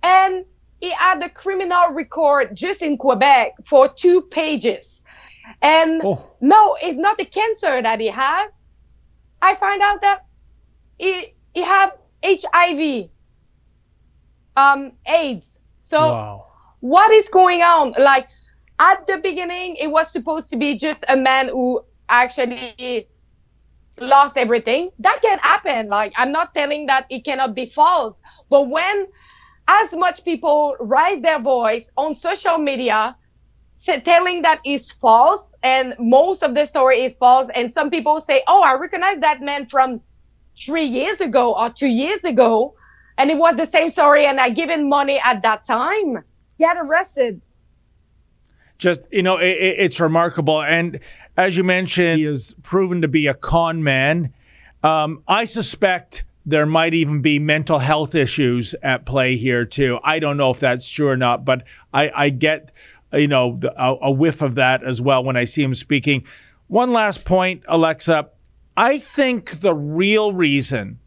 and 0.03 0.45
he 0.81 0.91
had 0.91 1.21
a 1.23 1.29
criminal 1.29 1.91
record 1.91 2.55
just 2.55 2.81
in 2.81 2.97
Quebec 2.97 3.53
for 3.65 3.87
two 3.87 4.21
pages. 4.21 5.03
And 5.61 6.01
oh. 6.03 6.31
no, 6.39 6.77
it's 6.81 6.97
not 6.97 7.17
the 7.17 7.25
cancer 7.25 7.81
that 7.81 7.99
he 7.99 8.07
had. 8.07 8.47
I 9.41 9.55
find 9.55 9.81
out 9.81 10.01
that 10.01 10.25
he 10.97 11.33
he 11.53 11.63
have 11.63 11.97
HIV, 12.23 13.09
um, 14.55 14.91
AIDS. 15.07 15.59
So 15.79 15.99
wow. 15.99 16.45
what 16.81 17.11
is 17.11 17.29
going 17.29 17.61
on? 17.61 17.93
Like 17.97 18.27
at 18.77 19.07
the 19.07 19.17
beginning, 19.17 19.75
it 19.77 19.87
was 19.87 20.11
supposed 20.11 20.49
to 20.51 20.57
be 20.57 20.75
just 20.75 21.03
a 21.07 21.17
man 21.17 21.49
who 21.49 21.83
actually 22.07 23.07
lost 24.01 24.37
everything. 24.37 24.91
That 24.99 25.19
can 25.21 25.39
happen. 25.39 25.87
Like, 25.89 26.13
I'm 26.17 26.31
not 26.31 26.53
telling 26.53 26.87
that 26.87 27.05
it 27.09 27.25
cannot 27.25 27.55
be 27.55 27.67
false, 27.67 28.21
but 28.49 28.69
when 28.69 29.07
as 29.67 29.93
much 29.93 30.25
people 30.25 30.75
raise 30.79 31.21
their 31.21 31.39
voice 31.39 31.91
on 31.97 32.15
social 32.15 32.57
media, 32.57 33.15
say, 33.77 33.99
telling 34.01 34.41
that 34.43 34.61
is 34.65 34.91
false, 34.91 35.55
and 35.63 35.95
most 35.99 36.43
of 36.43 36.55
the 36.55 36.65
story 36.65 37.01
is 37.03 37.17
false, 37.17 37.49
and 37.55 37.71
some 37.73 37.89
people 37.89 38.19
say, 38.19 38.43
"Oh, 38.47 38.61
I 38.63 38.75
recognize 38.75 39.19
that 39.21 39.41
man 39.41 39.67
from 39.67 40.01
three 40.59 40.85
years 40.85 41.21
ago 41.21 41.55
or 41.57 41.69
two 41.69 41.87
years 41.87 42.23
ago, 42.23 42.75
and 43.17 43.31
it 43.31 43.37
was 43.37 43.55
the 43.57 43.65
same 43.65 43.91
story, 43.91 44.25
and 44.25 44.39
I 44.39 44.49
given 44.49 44.89
money 44.89 45.19
at 45.23 45.41
that 45.43 45.65
time, 45.65 46.23
get 46.57 46.77
arrested. 46.77 47.41
Just 48.79 49.01
you 49.11 49.21
know, 49.21 49.37
it, 49.37 49.57
it's 49.59 49.99
remarkable, 49.99 50.61
and 50.61 50.99
as 51.37 51.55
you 51.55 51.63
mentioned, 51.63 52.17
he 52.17 52.25
is 52.25 52.55
proven 52.63 53.01
to 53.01 53.07
be 53.07 53.27
a 53.27 53.33
con 53.33 53.83
man. 53.83 54.33
Um, 54.81 55.21
I 55.27 55.45
suspect 55.45 56.23
there 56.45 56.65
might 56.65 56.93
even 56.93 57.21
be 57.21 57.37
mental 57.37 57.79
health 57.79 58.15
issues 58.15 58.73
at 58.81 59.05
play 59.05 59.35
here 59.35 59.65
too. 59.65 59.99
I 60.03 60.19
don't 60.19 60.37
know 60.37 60.49
if 60.49 60.59
that's 60.59 60.89
true 60.89 61.09
or 61.09 61.17
not, 61.17 61.45
but 61.45 61.63
I, 61.93 62.09
I 62.15 62.29
get 62.29 62.71
you 63.13 63.27
know 63.27 63.57
the, 63.59 63.71
a, 63.81 63.97
a 64.03 64.11
whiff 64.11 64.41
of 64.41 64.55
that 64.55 64.83
as 64.83 65.01
well 65.01 65.23
when 65.23 65.37
I 65.37 65.43
see 65.43 65.61
him 65.61 65.75
speaking. 65.75 66.23
One 66.67 66.91
last 66.91 67.25
point, 67.25 67.63
Alexa. 67.67 68.29
I 68.77 68.99
think 68.99 69.59
the 69.59 69.75
real 69.75 70.31
reason 70.31 70.99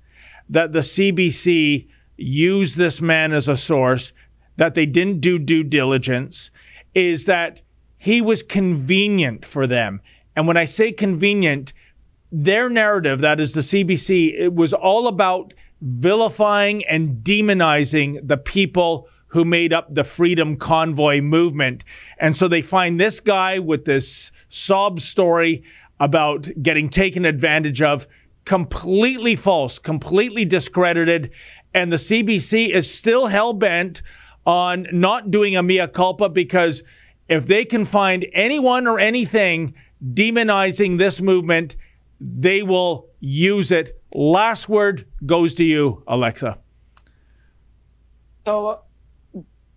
that 0.48 0.72
the 0.72 0.80
CBC 0.80 1.88
used 2.16 2.76
this 2.76 3.00
man 3.00 3.32
as 3.32 3.48
a 3.48 3.56
source, 3.56 4.12
that 4.56 4.74
they 4.74 4.84
didn't 4.84 5.20
do 5.20 5.38
due 5.38 5.62
diligence, 5.62 6.50
is 6.94 7.26
that 7.26 7.62
he 7.96 8.20
was 8.20 8.42
convenient 8.42 9.46
for 9.46 9.66
them. 9.66 10.00
And 10.34 10.46
when 10.46 10.56
I 10.56 10.64
say 10.64 10.92
convenient, 10.92 11.72
their 12.30 12.68
narrative, 12.68 13.20
that 13.20 13.40
is 13.40 13.52
the 13.52 13.60
CBC, 13.60 14.34
it 14.38 14.54
was 14.54 14.72
all 14.72 15.06
about 15.06 15.54
vilifying 15.80 16.84
and 16.86 17.22
demonizing 17.24 18.26
the 18.26 18.36
people 18.36 19.08
who 19.28 19.44
made 19.44 19.72
up 19.72 19.94
the 19.94 20.04
Freedom 20.04 20.56
Convoy 20.56 21.20
movement. 21.20 21.84
And 22.18 22.36
so 22.36 22.48
they 22.48 22.62
find 22.62 23.00
this 23.00 23.20
guy 23.20 23.58
with 23.58 23.84
this 23.84 24.30
sob 24.48 25.00
story 25.00 25.62
about 25.98 26.48
getting 26.62 26.88
taken 26.88 27.24
advantage 27.24 27.80
of, 27.80 28.06
completely 28.44 29.36
false, 29.36 29.78
completely 29.78 30.44
discredited. 30.44 31.30
And 31.72 31.92
the 31.92 31.96
CBC 31.96 32.74
is 32.74 32.92
still 32.92 33.28
hell 33.28 33.52
bent 33.52 34.02
on 34.46 34.86
not 34.92 35.30
doing 35.30 35.56
a 35.56 35.62
mea 35.62 35.86
culpa 35.86 36.28
because 36.28 36.82
if 37.28 37.46
they 37.46 37.64
can 37.64 37.84
find 37.84 38.26
anyone 38.32 38.86
or 38.86 38.98
anything 38.98 39.74
demonizing 40.02 40.98
this 40.98 41.20
movement, 41.20 41.76
they 42.20 42.62
will 42.62 43.08
use 43.20 43.70
it. 43.70 44.00
Last 44.14 44.68
word 44.68 45.06
goes 45.24 45.54
to 45.54 45.64
you, 45.64 46.02
Alexa. 46.06 46.58
So, 48.44 48.80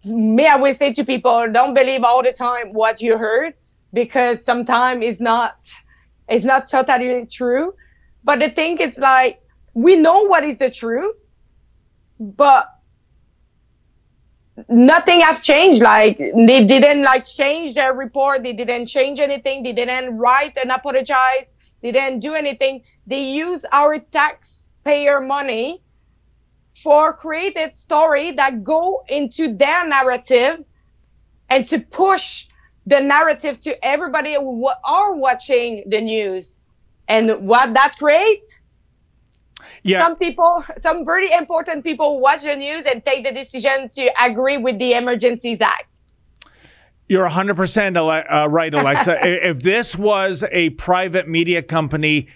me, 0.04 0.48
I 0.48 0.56
will 0.56 0.74
say 0.74 0.94
to 0.94 1.06
people, 1.06 1.52
don't 1.52 1.74
believe 1.74 2.04
all 2.04 2.24
the 2.24 2.34
time 2.34 2.74
what 2.74 3.02
you 3.02 3.18
heard 3.18 3.54
because 3.94 4.44
sometimes 4.44 5.04
it's 5.04 5.22
not, 5.22 5.72
it's 6.28 6.46
not 6.46 6.68
totally 6.68 7.26
true. 7.28 7.74
But 8.24 8.40
the 8.40 8.50
thing 8.50 8.80
is 8.80 8.98
like, 8.98 9.40
we 9.74 9.96
know 9.96 10.24
what 10.24 10.44
is 10.44 10.58
the 10.58 10.72
truth, 10.72 11.16
but 12.20 12.68
nothing 14.70 15.22
has 15.22 15.42
changed. 15.42 15.82
Like 15.82 16.18
they 16.18 16.66
didn't 16.66 17.04
like 17.04 17.26
change 17.26 17.76
their 17.76 17.94
report. 17.94 18.44
They 18.44 18.54
didn't 18.54 18.88
change 18.88 19.20
anything. 19.20 19.64
They 19.64 19.74
didn't 19.74 20.18
write 20.18 20.58
and 20.58 20.72
apologize. 20.72 21.56
They 21.82 21.92
didn't 21.92 22.20
do 22.20 22.34
anything. 22.34 22.84
They 23.06 23.22
use 23.22 23.66
our 23.72 24.00
taxpayer 24.00 25.20
money 25.22 25.82
for 26.82 27.14
created 27.14 27.76
story 27.76 28.32
that 28.32 28.64
go 28.64 29.04
into 29.08 29.56
their 29.56 29.88
narrative 29.88 30.64
and 31.50 31.68
to 31.68 31.80
push 31.80 32.48
the 32.86 33.00
narrative 33.00 33.60
to 33.62 33.86
everybody 33.86 34.34
who 34.36 34.70
are 34.84 35.14
watching 35.14 35.84
the 35.88 36.02
news. 36.02 36.58
And 37.08 37.48
what 37.48 37.74
that 37.74 37.96
creates 37.98 38.62
yeah. 39.86 40.00
some 40.00 40.16
people, 40.16 40.64
some 40.80 41.06
very 41.06 41.32
important 41.32 41.84
people 41.84 42.20
watch 42.20 42.42
the 42.42 42.56
news 42.56 42.86
and 42.86 43.06
take 43.06 43.24
the 43.24 43.32
decision 43.32 43.88
to 43.90 44.10
agree 44.20 44.58
with 44.58 44.80
the 44.80 44.94
Emergencies 44.94 45.62
Act. 45.62 46.02
You're 47.08 47.30
100% 47.30 47.96
uh, 47.96 48.50
right, 48.50 48.74
Alexa. 48.74 49.20
if 49.22 49.62
this 49.62 49.96
was 49.96 50.44
a 50.52 50.72
private 50.72 51.28
media 51.28 51.62
company, 51.62 52.28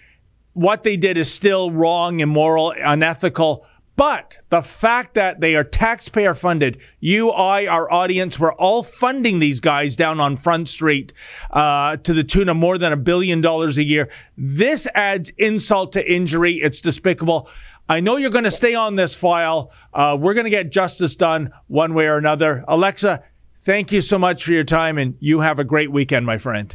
what 0.53 0.84
they 0.84 0.96
did 0.96 1.17
is 1.17 1.32
still 1.34 1.71
wrong, 1.71 2.19
immoral, 2.19 2.71
unethical. 2.78 3.65
But 4.00 4.38
the 4.48 4.62
fact 4.62 5.16
that 5.16 5.42
they 5.42 5.56
are 5.56 5.64
taxpayer 5.66 6.34
funded, 6.34 6.78
you, 7.02 7.32
I, 7.32 7.68
our 7.68 7.92
audience, 7.92 8.40
we're 8.40 8.54
all 8.54 8.82
funding 8.82 9.40
these 9.40 9.60
guys 9.60 9.98
down 9.98 10.22
on 10.22 10.38
Front 10.38 10.70
Street 10.70 11.12
uh, 11.52 11.98
to 11.98 12.14
the 12.14 12.24
tune 12.24 12.48
of 12.48 12.56
more 12.56 12.78
than 12.78 12.94
a 12.94 12.96
billion 12.96 13.42
dollars 13.42 13.78
a 13.78 13.84
year. 13.84 14.08
This 14.38 14.88
adds 14.96 15.34
insult 15.38 15.92
to 15.92 16.12
injury. 16.12 16.62
It's 16.64 16.80
despicable. 16.80 17.50
I 17.90 18.00
know 18.00 18.16
you're 18.16 18.30
going 18.30 18.46
to 18.46 18.52
stay 18.52 18.74
on 18.74 18.96
this 18.96 19.16
file. 19.16 19.74
Uh, 19.94 20.16
we're 20.18 20.34
going 20.34 20.46
to 20.46 20.50
get 20.50 20.70
justice 20.70 21.18
done 21.18 21.52
one 21.68 21.94
way 21.94 22.06
or 22.06 22.16
another. 22.16 22.64
Alexa, 22.70 23.22
thank 23.64 23.92
you 23.92 24.00
so 24.00 24.18
much 24.18 24.46
for 24.46 24.54
your 24.54 24.64
time, 24.64 24.98
and 24.98 25.18
you 25.20 25.42
have 25.42 25.60
a 25.60 25.66
great 25.66 25.92
weekend, 25.92 26.26
my 26.26 26.38
friend. 26.38 26.74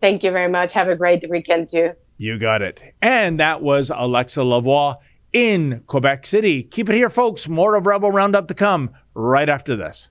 Thank 0.00 0.22
you 0.22 0.30
very 0.30 0.48
much. 0.48 0.74
Have 0.74 0.86
a 0.86 0.94
great 0.94 1.28
weekend, 1.28 1.70
too. 1.70 1.94
You 2.18 2.38
got 2.38 2.62
it. 2.62 2.80
And 3.02 3.40
that 3.40 3.62
was 3.62 3.90
Alexa 3.92 4.40
Lavoie 4.40 4.98
in 5.32 5.82
Quebec 5.86 6.26
City. 6.26 6.62
Keep 6.62 6.90
it 6.90 6.94
here, 6.94 7.10
folks. 7.10 7.48
More 7.48 7.74
of 7.74 7.86
Rebel 7.86 8.10
Roundup 8.10 8.48
to 8.48 8.54
come 8.54 8.90
right 9.14 9.48
after 9.48 9.76
this. 9.76 10.08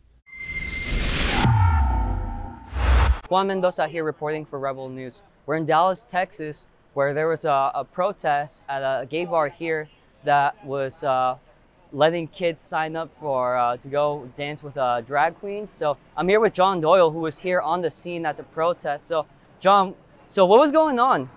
Juan 3.29 3.47
Mendoza 3.47 3.87
here 3.87 4.03
reporting 4.03 4.45
for 4.45 4.59
Rebel 4.59 4.87
News. 4.87 5.21
We're 5.45 5.55
in 5.55 5.65
Dallas, 5.65 6.03
Texas, 6.03 6.65
where 6.93 7.13
there 7.13 7.27
was 7.27 7.43
a, 7.43 7.71
a 7.73 7.83
protest 7.83 8.61
at 8.69 8.81
a 8.81 9.05
gay 9.05 9.25
bar 9.25 9.49
here 9.49 9.89
that 10.25 10.63
was 10.65 11.03
uh, 11.03 11.37
letting 11.91 12.27
kids 12.27 12.61
sign 12.61 12.95
up 12.95 13.09
for 13.19 13.57
uh, 13.57 13.77
to 13.77 13.87
go 13.87 14.29
dance 14.35 14.61
with 14.61 14.77
uh, 14.77 15.01
drag 15.01 15.39
queens. 15.39 15.71
So 15.71 15.97
I'm 16.15 16.27
here 16.27 16.39
with 16.39 16.53
John 16.53 16.81
Doyle, 16.81 17.11
who 17.11 17.19
was 17.19 17.39
here 17.39 17.61
on 17.61 17.81
the 17.81 17.89
scene 17.89 18.25
at 18.25 18.37
the 18.37 18.43
protest. 18.43 19.07
So, 19.07 19.25
John, 19.59 19.95
so 20.27 20.45
what 20.45 20.59
was 20.59 20.71
going 20.71 20.99
on? 20.99 21.29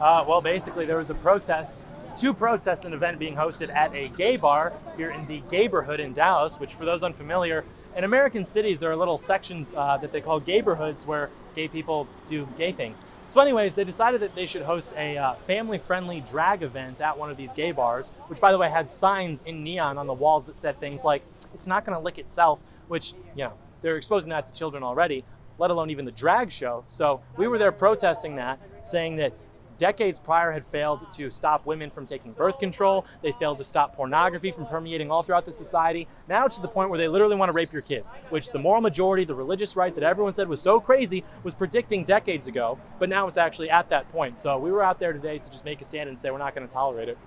Uh, 0.00 0.24
well, 0.28 0.40
basically, 0.40 0.86
there 0.86 0.98
was 0.98 1.10
a 1.10 1.14
protest 1.14 1.72
two 2.18 2.34
protests—an 2.34 2.92
event 2.92 3.18
being 3.18 3.36
hosted 3.36 3.72
at 3.72 3.94
a 3.94 4.08
gay 4.08 4.36
bar 4.36 4.72
here 4.96 5.10
in 5.10 5.26
the 5.26 5.40
Gayborhood 5.42 6.00
in 6.00 6.12
Dallas, 6.12 6.58
which 6.58 6.74
for 6.74 6.84
those 6.84 7.04
unfamiliar, 7.04 7.64
in 7.96 8.04
American 8.04 8.44
cities 8.44 8.80
there 8.80 8.90
are 8.90 8.96
little 8.96 9.18
sections 9.18 9.72
uh, 9.76 9.96
that 9.98 10.12
they 10.12 10.20
call 10.20 10.40
gayborhoods 10.40 11.06
where 11.06 11.30
gay 11.54 11.68
people 11.68 12.08
do 12.28 12.48
gay 12.58 12.72
things. 12.72 12.98
So 13.28 13.40
anyways, 13.40 13.74
they 13.74 13.84
decided 13.84 14.22
that 14.22 14.34
they 14.34 14.46
should 14.46 14.62
host 14.62 14.94
a 14.96 15.18
uh, 15.18 15.34
family-friendly 15.46 16.24
drag 16.30 16.62
event 16.62 17.00
at 17.00 17.16
one 17.16 17.30
of 17.30 17.36
these 17.36 17.50
gay 17.54 17.72
bars, 17.72 18.10
which 18.28 18.40
by 18.40 18.52
the 18.52 18.58
way 18.58 18.70
had 18.70 18.90
signs 18.90 19.42
in 19.42 19.62
neon 19.62 19.98
on 19.98 20.06
the 20.06 20.14
walls 20.14 20.46
that 20.46 20.56
said 20.56 20.80
things 20.80 21.04
like, 21.04 21.22
it's 21.52 21.66
not 21.66 21.84
gonna 21.84 22.00
lick 22.00 22.18
itself, 22.18 22.60
which, 22.88 23.12
you 23.36 23.44
know, 23.44 23.52
they're 23.82 23.98
exposing 23.98 24.30
that 24.30 24.46
to 24.46 24.52
children 24.54 24.82
already, 24.82 25.24
let 25.58 25.70
alone 25.70 25.90
even 25.90 26.06
the 26.06 26.12
drag 26.12 26.50
show. 26.50 26.84
So 26.88 27.20
we 27.36 27.48
were 27.48 27.58
there 27.58 27.70
protesting 27.70 28.36
that, 28.36 28.58
saying 28.82 29.16
that 29.16 29.34
decades 29.78 30.18
prior 30.18 30.52
had 30.52 30.66
failed 30.66 31.06
to 31.14 31.30
stop 31.30 31.64
women 31.66 31.90
from 31.90 32.06
taking 32.06 32.32
birth 32.32 32.58
control. 32.58 33.06
They 33.22 33.32
failed 33.32 33.58
to 33.58 33.64
stop 33.64 33.94
pornography 33.94 34.50
from 34.50 34.66
permeating 34.66 35.10
all 35.10 35.22
throughout 35.22 35.46
the 35.46 35.52
society. 35.52 36.08
Now 36.28 36.46
it's 36.46 36.56
to 36.56 36.62
the 36.62 36.68
point 36.68 36.90
where 36.90 36.98
they 36.98 37.08
literally 37.08 37.36
want 37.36 37.48
to 37.48 37.52
rape 37.52 37.72
your 37.72 37.82
kids, 37.82 38.12
which 38.30 38.50
the 38.50 38.58
moral 38.58 38.80
majority, 38.80 39.24
the 39.24 39.34
religious 39.34 39.76
right 39.76 39.94
that 39.94 40.04
everyone 40.04 40.34
said 40.34 40.48
was 40.48 40.60
so 40.60 40.80
crazy, 40.80 41.24
was 41.42 41.54
predicting 41.54 42.04
decades 42.04 42.46
ago. 42.46 42.78
But 42.98 43.08
now 43.08 43.28
it's 43.28 43.38
actually 43.38 43.70
at 43.70 43.88
that 43.90 44.10
point. 44.12 44.38
So 44.38 44.58
we 44.58 44.70
were 44.70 44.82
out 44.82 44.98
there 44.98 45.12
today 45.12 45.38
to 45.38 45.50
just 45.50 45.64
make 45.64 45.80
a 45.80 45.84
stand 45.84 46.08
and 46.08 46.18
say 46.18 46.30
we're 46.30 46.38
not 46.38 46.54
going 46.54 46.66
to 46.66 46.72
tolerate 46.72 47.08
it. 47.08 47.18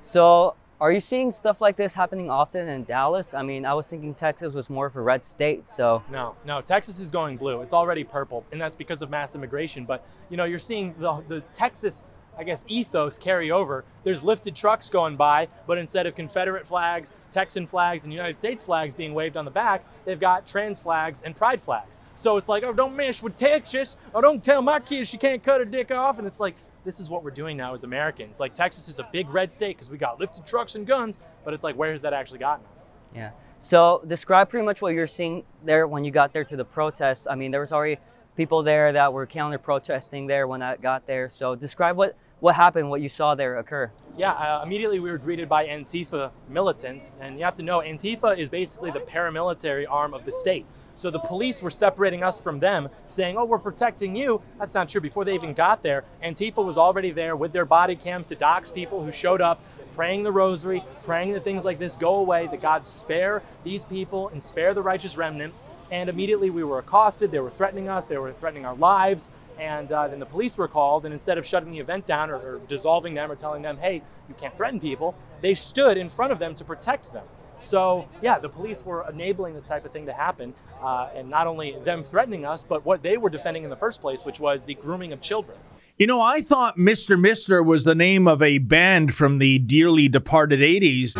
So 0.00 0.54
are 0.80 0.90
you 0.90 1.00
seeing 1.00 1.30
stuff 1.30 1.60
like 1.60 1.76
this 1.76 1.94
happening 1.94 2.30
often 2.30 2.68
in 2.68 2.84
Dallas? 2.84 3.32
I 3.32 3.42
mean, 3.42 3.64
I 3.64 3.74
was 3.74 3.86
thinking 3.86 4.14
Texas 4.14 4.54
was 4.54 4.68
more 4.68 4.86
of 4.86 4.96
a 4.96 5.00
red 5.00 5.24
state, 5.24 5.66
so. 5.66 6.02
No, 6.10 6.34
no, 6.44 6.60
Texas 6.60 6.98
is 6.98 7.10
going 7.10 7.36
blue. 7.36 7.62
It's 7.62 7.72
already 7.72 8.04
purple, 8.04 8.44
and 8.50 8.60
that's 8.60 8.74
because 8.74 9.00
of 9.00 9.10
mass 9.10 9.34
immigration. 9.34 9.84
But, 9.84 10.04
you 10.30 10.36
know, 10.36 10.44
you're 10.44 10.58
seeing 10.58 10.94
the, 10.98 11.22
the 11.28 11.40
Texas, 11.52 12.06
I 12.36 12.44
guess, 12.44 12.64
ethos 12.66 13.16
carry 13.18 13.50
over. 13.50 13.84
There's 14.02 14.22
lifted 14.22 14.56
trucks 14.56 14.90
going 14.90 15.16
by, 15.16 15.48
but 15.66 15.78
instead 15.78 16.06
of 16.06 16.16
Confederate 16.16 16.66
flags, 16.66 17.12
Texan 17.30 17.66
flags, 17.66 18.04
and 18.04 18.12
United 18.12 18.36
States 18.36 18.64
flags 18.64 18.94
being 18.94 19.14
waved 19.14 19.36
on 19.36 19.44
the 19.44 19.50
back, 19.50 19.84
they've 20.04 20.20
got 20.20 20.46
trans 20.46 20.80
flags 20.80 21.20
and 21.24 21.36
pride 21.36 21.62
flags. 21.62 21.96
So 22.16 22.36
it's 22.36 22.48
like, 22.48 22.62
oh, 22.62 22.72
don't 22.72 22.96
mess 22.96 23.22
with 23.22 23.38
Texas. 23.38 23.96
Oh, 24.14 24.20
don't 24.20 24.42
tell 24.42 24.62
my 24.62 24.80
kids 24.80 25.08
she 25.08 25.18
can't 25.18 25.42
cut 25.42 25.60
her 25.60 25.64
dick 25.64 25.90
off. 25.90 26.18
And 26.18 26.26
it's 26.26 26.40
like, 26.40 26.54
this 26.84 27.00
is 27.00 27.08
what 27.08 27.24
we're 27.24 27.30
doing 27.30 27.56
now 27.56 27.74
as 27.74 27.84
Americans. 27.84 28.40
Like 28.40 28.54
Texas 28.54 28.88
is 28.88 28.98
a 28.98 29.08
big 29.12 29.28
red 29.30 29.52
state 29.52 29.76
because 29.76 29.90
we 29.90 29.98
got 29.98 30.20
lifted 30.20 30.46
trucks 30.46 30.74
and 30.74 30.86
guns, 30.86 31.18
but 31.44 31.54
it's 31.54 31.64
like 31.64 31.76
where 31.76 31.92
has 31.92 32.02
that 32.02 32.12
actually 32.12 32.38
gotten 32.38 32.64
us? 32.76 32.90
Yeah. 33.14 33.30
So 33.58 34.02
describe 34.06 34.50
pretty 34.50 34.66
much 34.66 34.82
what 34.82 34.92
you're 34.92 35.06
seeing 35.06 35.44
there 35.64 35.86
when 35.86 36.04
you 36.04 36.10
got 36.10 36.32
there 36.32 36.44
to 36.44 36.56
the 36.56 36.64
protests. 36.64 37.26
I 37.28 37.34
mean, 37.34 37.50
there 37.50 37.60
was 37.60 37.72
already 37.72 37.98
people 38.36 38.62
there 38.62 38.92
that 38.92 39.12
were 39.12 39.26
counter 39.26 39.58
protesting 39.58 40.26
there 40.26 40.46
when 40.46 40.62
I 40.62 40.76
got 40.76 41.06
there. 41.06 41.28
So 41.30 41.54
describe 41.54 41.96
what 41.96 42.16
what 42.40 42.56
happened, 42.56 42.90
what 42.90 43.00
you 43.00 43.08
saw 43.08 43.34
there 43.34 43.56
occur. 43.56 43.90
Yeah, 44.18 44.32
uh, 44.32 44.62
immediately 44.62 45.00
we 45.00 45.10
were 45.10 45.16
greeted 45.16 45.48
by 45.48 45.66
Antifa 45.66 46.30
militants, 46.48 47.16
and 47.18 47.38
you 47.38 47.44
have 47.44 47.54
to 47.54 47.62
know 47.62 47.78
Antifa 47.78 48.38
is 48.38 48.50
basically 48.50 48.90
the 48.90 49.00
paramilitary 49.00 49.86
arm 49.88 50.12
of 50.12 50.26
the 50.26 50.32
state. 50.32 50.66
So 50.96 51.10
the 51.10 51.18
police 51.18 51.60
were 51.60 51.70
separating 51.70 52.22
us 52.22 52.40
from 52.40 52.60
them, 52.60 52.88
saying, 53.08 53.36
"Oh, 53.36 53.44
we're 53.44 53.58
protecting 53.58 54.14
you." 54.14 54.40
That's 54.58 54.74
not 54.74 54.88
true. 54.88 55.00
Before 55.00 55.24
they 55.24 55.34
even 55.34 55.52
got 55.52 55.82
there, 55.82 56.04
Antifa 56.22 56.64
was 56.64 56.78
already 56.78 57.10
there 57.10 57.36
with 57.36 57.52
their 57.52 57.64
body 57.64 57.96
cams 57.96 58.26
to 58.28 58.36
dox 58.36 58.70
people 58.70 59.04
who 59.04 59.10
showed 59.10 59.40
up, 59.40 59.60
praying 59.96 60.22
the 60.22 60.32
rosary, 60.32 60.84
praying 61.04 61.32
that 61.32 61.44
things 61.44 61.64
like 61.64 61.78
this 61.78 61.96
go 61.96 62.14
away, 62.16 62.46
that 62.46 62.62
God 62.62 62.86
spare 62.86 63.42
these 63.64 63.84
people 63.84 64.28
and 64.28 64.42
spare 64.42 64.72
the 64.72 64.82
righteous 64.82 65.16
remnant. 65.16 65.52
And 65.90 66.08
immediately 66.08 66.50
we 66.50 66.64
were 66.64 66.78
accosted. 66.78 67.30
They 67.30 67.40
were 67.40 67.50
threatening 67.50 67.88
us. 67.88 68.04
They 68.06 68.18
were 68.18 68.32
threatening 68.32 68.64
our 68.64 68.76
lives. 68.76 69.28
And 69.58 69.92
uh, 69.92 70.08
then 70.08 70.18
the 70.18 70.26
police 70.26 70.56
were 70.56 70.66
called, 70.66 71.04
and 71.04 71.14
instead 71.14 71.38
of 71.38 71.46
shutting 71.46 71.70
the 71.70 71.78
event 71.78 72.06
down 72.06 72.30
or, 72.30 72.36
or 72.36 72.60
dissolving 72.66 73.14
them 73.14 73.30
or 73.30 73.36
telling 73.36 73.62
them, 73.62 73.78
"Hey, 73.78 74.02
you 74.28 74.34
can't 74.34 74.56
threaten 74.56 74.80
people," 74.80 75.14
they 75.42 75.54
stood 75.54 75.96
in 75.96 76.08
front 76.08 76.32
of 76.32 76.38
them 76.40 76.54
to 76.56 76.64
protect 76.64 77.12
them. 77.12 77.24
So, 77.64 78.06
yeah, 78.22 78.38
the 78.38 78.48
police 78.48 78.84
were 78.84 79.08
enabling 79.08 79.54
this 79.54 79.64
type 79.64 79.84
of 79.84 79.92
thing 79.92 80.06
to 80.06 80.12
happen. 80.12 80.54
Uh, 80.82 81.08
and 81.14 81.30
not 81.30 81.46
only 81.46 81.76
them 81.84 82.04
threatening 82.04 82.44
us, 82.44 82.64
but 82.68 82.84
what 82.84 83.02
they 83.02 83.16
were 83.16 83.30
defending 83.30 83.64
in 83.64 83.70
the 83.70 83.76
first 83.76 84.00
place, 84.00 84.24
which 84.24 84.38
was 84.38 84.64
the 84.64 84.74
grooming 84.74 85.12
of 85.12 85.20
children. 85.20 85.56
You 85.96 86.06
know, 86.06 86.20
I 86.20 86.42
thought 86.42 86.76
Mr. 86.76 87.18
Mister 87.18 87.62
was 87.62 87.84
the 87.84 87.94
name 87.94 88.26
of 88.26 88.42
a 88.42 88.58
band 88.58 89.14
from 89.14 89.38
the 89.38 89.58
dearly 89.60 90.08
departed 90.08 90.60
80s. 90.60 91.14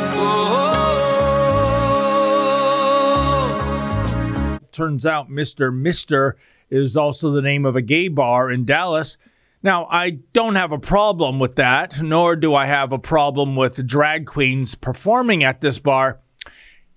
Turns 4.72 5.06
out 5.06 5.30
Mr. 5.30 5.72
Mister 5.72 6.36
is 6.68 6.96
also 6.96 7.30
the 7.30 7.40
name 7.40 7.64
of 7.64 7.76
a 7.76 7.82
gay 7.82 8.08
bar 8.08 8.50
in 8.50 8.64
Dallas. 8.64 9.16
Now, 9.62 9.86
I 9.86 10.18
don't 10.32 10.56
have 10.56 10.72
a 10.72 10.78
problem 10.78 11.38
with 11.38 11.56
that, 11.56 12.02
nor 12.02 12.36
do 12.36 12.54
I 12.54 12.66
have 12.66 12.92
a 12.92 12.98
problem 12.98 13.56
with 13.56 13.86
drag 13.86 14.26
queens 14.26 14.74
performing 14.74 15.44
at 15.44 15.60
this 15.60 15.78
bar. 15.78 16.18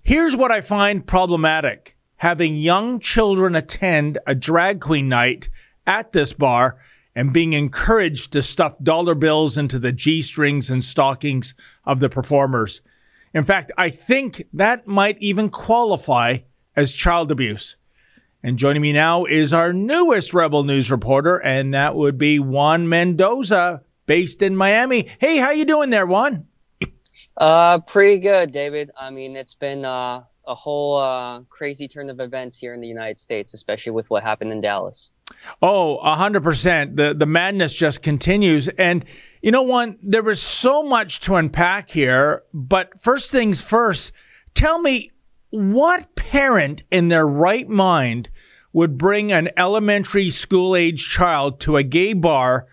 Here's 0.08 0.34
what 0.34 0.50
I 0.50 0.62
find 0.62 1.06
problematic 1.06 1.94
having 2.16 2.56
young 2.56 2.98
children 2.98 3.54
attend 3.54 4.18
a 4.26 4.34
drag 4.34 4.80
queen 4.80 5.06
night 5.06 5.50
at 5.86 6.12
this 6.12 6.32
bar 6.32 6.78
and 7.14 7.30
being 7.30 7.52
encouraged 7.52 8.32
to 8.32 8.40
stuff 8.40 8.82
dollar 8.82 9.14
bills 9.14 9.58
into 9.58 9.78
the 9.78 9.92
G 9.92 10.22
strings 10.22 10.70
and 10.70 10.82
stockings 10.82 11.54
of 11.84 12.00
the 12.00 12.08
performers. 12.08 12.80
In 13.34 13.44
fact, 13.44 13.70
I 13.76 13.90
think 13.90 14.44
that 14.54 14.86
might 14.86 15.18
even 15.20 15.50
qualify 15.50 16.38
as 16.74 16.92
child 16.92 17.30
abuse. 17.30 17.76
And 18.42 18.56
joining 18.56 18.80
me 18.80 18.94
now 18.94 19.26
is 19.26 19.52
our 19.52 19.74
newest 19.74 20.32
Rebel 20.32 20.64
News 20.64 20.90
reporter, 20.90 21.36
and 21.36 21.74
that 21.74 21.94
would 21.94 22.16
be 22.16 22.38
Juan 22.38 22.88
Mendoza, 22.88 23.82
based 24.06 24.40
in 24.40 24.56
Miami. 24.56 25.06
Hey, 25.18 25.36
how 25.36 25.50
you 25.50 25.66
doing 25.66 25.90
there, 25.90 26.06
Juan? 26.06 26.46
Uh, 27.38 27.78
pretty 27.78 28.18
good, 28.18 28.50
David. 28.50 28.90
I 28.98 29.10
mean, 29.10 29.36
it's 29.36 29.54
been 29.54 29.84
uh, 29.84 30.24
a 30.44 30.54
whole 30.54 30.96
uh, 30.96 31.42
crazy 31.48 31.86
turn 31.86 32.10
of 32.10 32.18
events 32.18 32.58
here 32.58 32.74
in 32.74 32.80
the 32.80 32.88
United 32.88 33.18
States, 33.18 33.54
especially 33.54 33.92
with 33.92 34.10
what 34.10 34.24
happened 34.24 34.50
in 34.50 34.60
Dallas. 34.60 35.12
Oh, 35.62 35.98
a 35.98 36.16
hundred 36.16 36.42
percent. 36.42 36.96
The 36.96 37.14
the 37.14 37.26
madness 37.26 37.72
just 37.72 38.02
continues, 38.02 38.68
and 38.68 39.04
you 39.40 39.52
know, 39.52 39.62
Juan 39.62 39.98
there 40.02 40.22
was 40.22 40.42
so 40.42 40.82
much 40.82 41.20
to 41.20 41.36
unpack 41.36 41.90
here. 41.90 42.42
But 42.52 43.00
first 43.00 43.30
things 43.30 43.62
first, 43.62 44.10
tell 44.54 44.80
me 44.80 45.12
what 45.50 46.16
parent 46.16 46.82
in 46.90 47.08
their 47.08 47.26
right 47.26 47.68
mind 47.68 48.30
would 48.72 48.98
bring 48.98 49.30
an 49.30 49.50
elementary 49.56 50.30
school 50.30 50.74
age 50.74 51.08
child 51.08 51.60
to 51.60 51.76
a 51.76 51.82
gay 51.82 52.14
bar 52.14 52.66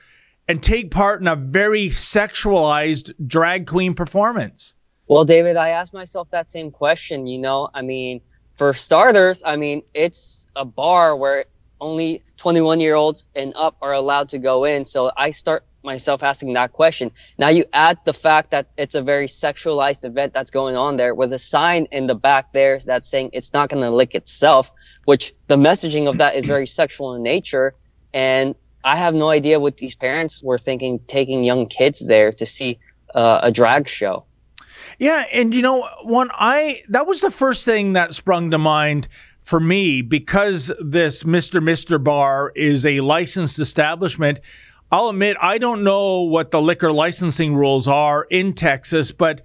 and 0.48 0.62
take 0.62 0.92
part 0.92 1.22
in 1.22 1.28
a 1.28 1.36
very 1.36 1.90
sexualized 1.90 3.14
drag 3.26 3.68
queen 3.68 3.94
performance? 3.94 4.74
Well, 5.08 5.26
David, 5.26 5.56
I 5.56 5.70
asked 5.70 5.94
myself 5.94 6.32
that 6.32 6.48
same 6.48 6.72
question. 6.72 7.28
You 7.28 7.40
know, 7.40 7.70
I 7.74 7.82
mean, 7.82 8.22
for 8.56 8.74
starters, 8.74 9.44
I 9.46 9.56
mean, 9.56 9.84
it's 9.94 10.48
a 10.56 10.66
bar 10.66 11.16
where 11.16 11.46
only 11.80 12.24
21 12.38 12.80
year 12.80 12.96
olds 12.96 13.28
and 13.36 13.54
up 13.56 13.78
are 13.82 13.94
allowed 13.94 14.30
to 14.30 14.40
go 14.40 14.64
in. 14.64 14.86
So 14.86 15.12
I 15.16 15.32
start 15.32 15.66
myself 15.84 16.24
asking 16.24 16.54
that 16.54 16.74
question. 16.74 17.12
Now 17.38 17.50
you 17.50 17.66
add 17.72 18.00
the 18.06 18.14
fact 18.14 18.52
that 18.52 18.70
it's 18.76 18.96
a 18.96 19.02
very 19.02 19.28
sexualized 19.28 20.04
event 20.04 20.34
that's 20.34 20.52
going 20.52 20.76
on 20.76 20.96
there 20.96 21.14
with 21.14 21.32
a 21.32 21.38
sign 21.38 21.88
in 21.92 22.08
the 22.08 22.16
back 22.16 22.54
there 22.54 22.80
that's 22.80 23.08
saying 23.08 23.32
it's 23.34 23.54
not 23.54 23.70
going 23.70 23.84
to 23.84 23.92
lick 23.92 24.16
itself, 24.16 24.72
which 25.06 25.34
the 25.48 25.58
messaging 25.58 26.10
of 26.10 26.18
that 26.18 26.36
is 26.36 26.46
very 26.46 26.66
sexual 26.66 27.14
in 27.14 27.22
nature. 27.22 27.76
And 28.14 28.56
I 28.86 28.96
have 28.96 29.16
no 29.16 29.30
idea 29.30 29.60
what 29.60 29.78
these 29.78 29.96
parents 29.96 30.44
were 30.44 30.60
thinking 30.60 31.00
taking 31.08 31.44
young 31.44 31.66
kids 31.66 32.08
there 32.08 32.32
to 32.34 32.46
see 32.46 32.78
uh, 33.16 33.40
a 33.42 33.52
drag 33.52 33.88
show. 33.88 34.26
Yeah, 35.00 35.26
and 35.34 35.54
you 35.54 35.64
know, 35.64 35.90
when 36.04 36.30
I 36.32 36.84
that 36.90 37.08
was 37.08 37.20
the 37.20 37.32
first 37.32 37.66
thing 37.66 37.94
that 37.94 38.14
sprung 38.14 38.52
to 38.52 38.60
mind 38.60 39.08
for 39.42 39.60
me 39.60 40.04
because 40.04 40.72
this 40.80 41.24
Mr. 41.24 41.62
Mister 41.62 41.98
Bar 41.98 42.54
is 42.56 42.86
a 42.86 43.02
licensed 43.02 43.58
establishment. 43.58 44.40
I'll 44.92 45.10
admit 45.10 45.36
I 45.42 45.58
don't 45.58 45.84
know 45.84 46.22
what 46.22 46.52
the 46.52 46.62
liquor 46.62 46.92
licensing 46.92 47.56
rules 47.56 47.88
are 47.88 48.26
in 48.30 48.54
Texas, 48.54 49.12
but 49.12 49.42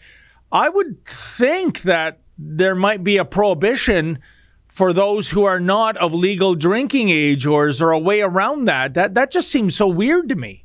I 0.52 0.68
would 0.68 1.04
think 1.06 1.82
that 1.82 2.20
there 2.36 2.74
might 2.74 3.02
be 3.02 3.16
a 3.16 3.24
prohibition 3.24 4.18
for 4.70 4.92
those 4.92 5.30
who 5.30 5.44
are 5.44 5.60
not 5.60 5.96
of 5.96 6.14
legal 6.14 6.54
drinking 6.54 7.10
age 7.10 7.46
or 7.46 7.68
is 7.68 7.78
there 7.78 7.90
a 7.90 7.98
way 7.98 8.20
around 8.20 8.66
that? 8.66 8.94
That 8.94 9.14
that 9.14 9.30
just 9.30 9.50
seems 9.50 9.76
so 9.76 9.88
weird 9.88 10.28
to 10.28 10.34
me. 10.34 10.64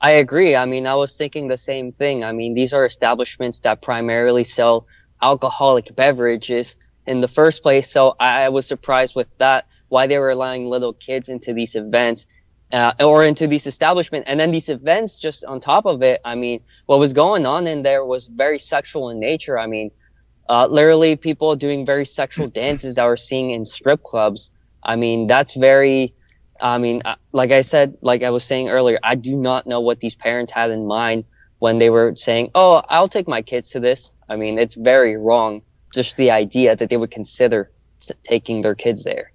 I 0.00 0.12
agree. 0.12 0.54
I 0.54 0.66
mean, 0.66 0.86
I 0.86 0.96
was 0.96 1.16
thinking 1.16 1.46
the 1.46 1.56
same 1.56 1.92
thing. 1.92 2.24
I 2.24 2.32
mean, 2.32 2.52
these 2.52 2.72
are 2.72 2.84
establishments 2.84 3.60
that 3.60 3.80
primarily 3.80 4.44
sell 4.44 4.86
alcoholic 5.22 5.96
beverages 5.96 6.76
in 7.06 7.20
the 7.20 7.28
first 7.28 7.62
place. 7.62 7.90
So 7.90 8.14
I 8.20 8.50
was 8.50 8.66
surprised 8.66 9.16
with 9.16 9.30
that, 9.38 9.66
why 9.88 10.06
they 10.06 10.18
were 10.18 10.30
allowing 10.30 10.66
little 10.66 10.92
kids 10.92 11.28
into 11.28 11.54
these 11.54 11.74
events. 11.74 12.26
Uh, 12.72 12.92
or 12.98 13.24
into 13.24 13.46
these 13.46 13.68
establishments. 13.68 14.28
And 14.28 14.40
then 14.40 14.50
these 14.50 14.68
events, 14.68 15.18
just 15.18 15.44
on 15.44 15.60
top 15.60 15.86
of 15.86 16.02
it, 16.02 16.20
I 16.24 16.34
mean, 16.34 16.60
what 16.86 16.98
was 16.98 17.12
going 17.12 17.46
on 17.46 17.68
in 17.68 17.82
there 17.82 18.04
was 18.04 18.26
very 18.26 18.58
sexual 18.58 19.10
in 19.10 19.20
nature. 19.20 19.56
I 19.56 19.68
mean, 19.68 19.92
uh, 20.48 20.66
literally 20.66 21.16
people 21.16 21.56
doing 21.56 21.86
very 21.86 22.04
sexual 22.04 22.48
dances 22.48 22.96
that 22.96 23.04
we're 23.04 23.16
seeing 23.16 23.50
in 23.50 23.64
strip 23.64 24.02
clubs. 24.02 24.50
I 24.82 24.96
mean, 24.96 25.26
that's 25.26 25.54
very, 25.54 26.14
I 26.60 26.78
mean, 26.78 27.02
uh, 27.04 27.16
like 27.32 27.50
I 27.50 27.62
said, 27.62 27.98
like 28.02 28.22
I 28.22 28.30
was 28.30 28.44
saying 28.44 28.68
earlier, 28.68 28.98
I 29.02 29.14
do 29.14 29.36
not 29.36 29.66
know 29.66 29.80
what 29.80 30.00
these 30.00 30.14
parents 30.14 30.52
had 30.52 30.70
in 30.70 30.86
mind 30.86 31.24
when 31.58 31.78
they 31.78 31.88
were 31.88 32.14
saying, 32.16 32.50
"Oh, 32.54 32.82
I'll 32.88 33.08
take 33.08 33.26
my 33.26 33.42
kids 33.42 33.70
to 33.70 33.80
this." 33.80 34.12
I 34.28 34.36
mean, 34.36 34.58
it's 34.58 34.74
very 34.74 35.16
wrong. 35.16 35.62
Just 35.94 36.16
the 36.16 36.32
idea 36.32 36.76
that 36.76 36.90
they 36.90 36.96
would 36.96 37.10
consider 37.10 37.70
taking 38.22 38.60
their 38.60 38.74
kids 38.74 39.04
there. 39.04 39.32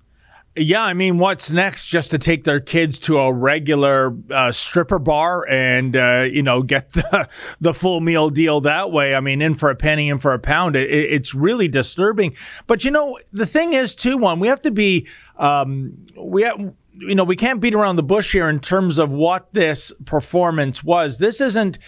Yeah, 0.55 0.81
I 0.81 0.93
mean, 0.93 1.19
what's 1.19 1.51
next? 1.51 1.87
Just 1.87 2.11
to 2.11 2.17
take 2.17 2.43
their 2.43 2.59
kids 2.59 2.99
to 2.99 3.17
a 3.19 3.31
regular 3.31 4.15
uh, 4.31 4.51
stripper 4.51 4.99
bar 4.99 5.47
and 5.47 5.95
uh, 5.95 6.25
you 6.29 6.43
know 6.43 6.63
get 6.63 6.91
the 6.93 7.29
the 7.61 7.73
full 7.73 8.01
meal 8.01 8.29
deal 8.29 8.59
that 8.61 8.91
way. 8.91 9.15
I 9.15 9.19
mean, 9.19 9.41
in 9.41 9.55
for 9.55 9.69
a 9.69 9.75
penny, 9.75 10.09
in 10.09 10.19
for 10.19 10.33
a 10.33 10.39
pound. 10.39 10.75
It, 10.75 10.89
it's 10.89 11.33
really 11.33 11.67
disturbing. 11.67 12.35
But 12.67 12.83
you 12.83 12.91
know, 12.91 13.19
the 13.31 13.45
thing 13.45 13.73
is, 13.73 13.95
too, 13.95 14.17
Juan 14.17 14.39
we 14.39 14.47
have 14.47 14.61
to 14.63 14.71
be 14.71 15.07
um, 15.37 15.97
we 16.17 16.43
have 16.43 16.73
you 16.99 17.15
know, 17.15 17.23
we 17.23 17.35
can't 17.35 17.61
beat 17.61 17.73
around 17.73 17.95
the 17.95 18.03
bush 18.03 18.31
here 18.33 18.49
in 18.49 18.59
terms 18.59 18.97
of 18.97 19.09
what 19.09 19.53
this 19.53 19.91
performance 20.05 20.83
was. 20.83 21.17
This 21.17 21.39
isn't 21.39 21.79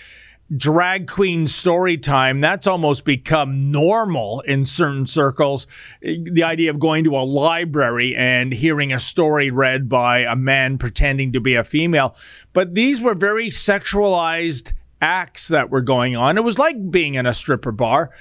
drag 0.56 1.08
queen 1.08 1.48
story 1.48 1.98
time. 1.98 2.42
That's 2.42 2.68
almost 2.68 3.06
become 3.06 3.72
normal 3.72 4.42
in 4.42 4.66
certain 4.66 5.08
circles. 5.08 5.68
The 6.02 6.44
idea 6.44 6.70
of 6.70 6.80
going 6.80 7.04
to 7.06 7.16
a 7.16 7.24
library 7.24 8.16
and 8.16 8.52
hearing 8.52 8.92
a 8.92 9.00
story 9.00 9.50
read 9.50 9.88
by 9.88 10.20
a 10.20 10.36
man 10.36 10.78
pretending 10.78 11.32
to 11.34 11.40
be 11.40 11.56
a 11.56 11.64
female. 11.64 12.16
But 12.54 12.76
these 12.76 13.02
were 13.02 13.14
very 13.14 13.50
sexualized 13.50 14.74
acts 15.02 15.48
that 15.48 15.70
were 15.70 15.82
going 15.82 16.16
on. 16.16 16.38
It 16.38 16.44
was 16.44 16.60
like 16.60 16.92
being 16.92 17.16
in 17.16 17.26
a 17.26 17.34
stripper 17.34 17.72
bar. 17.72 18.12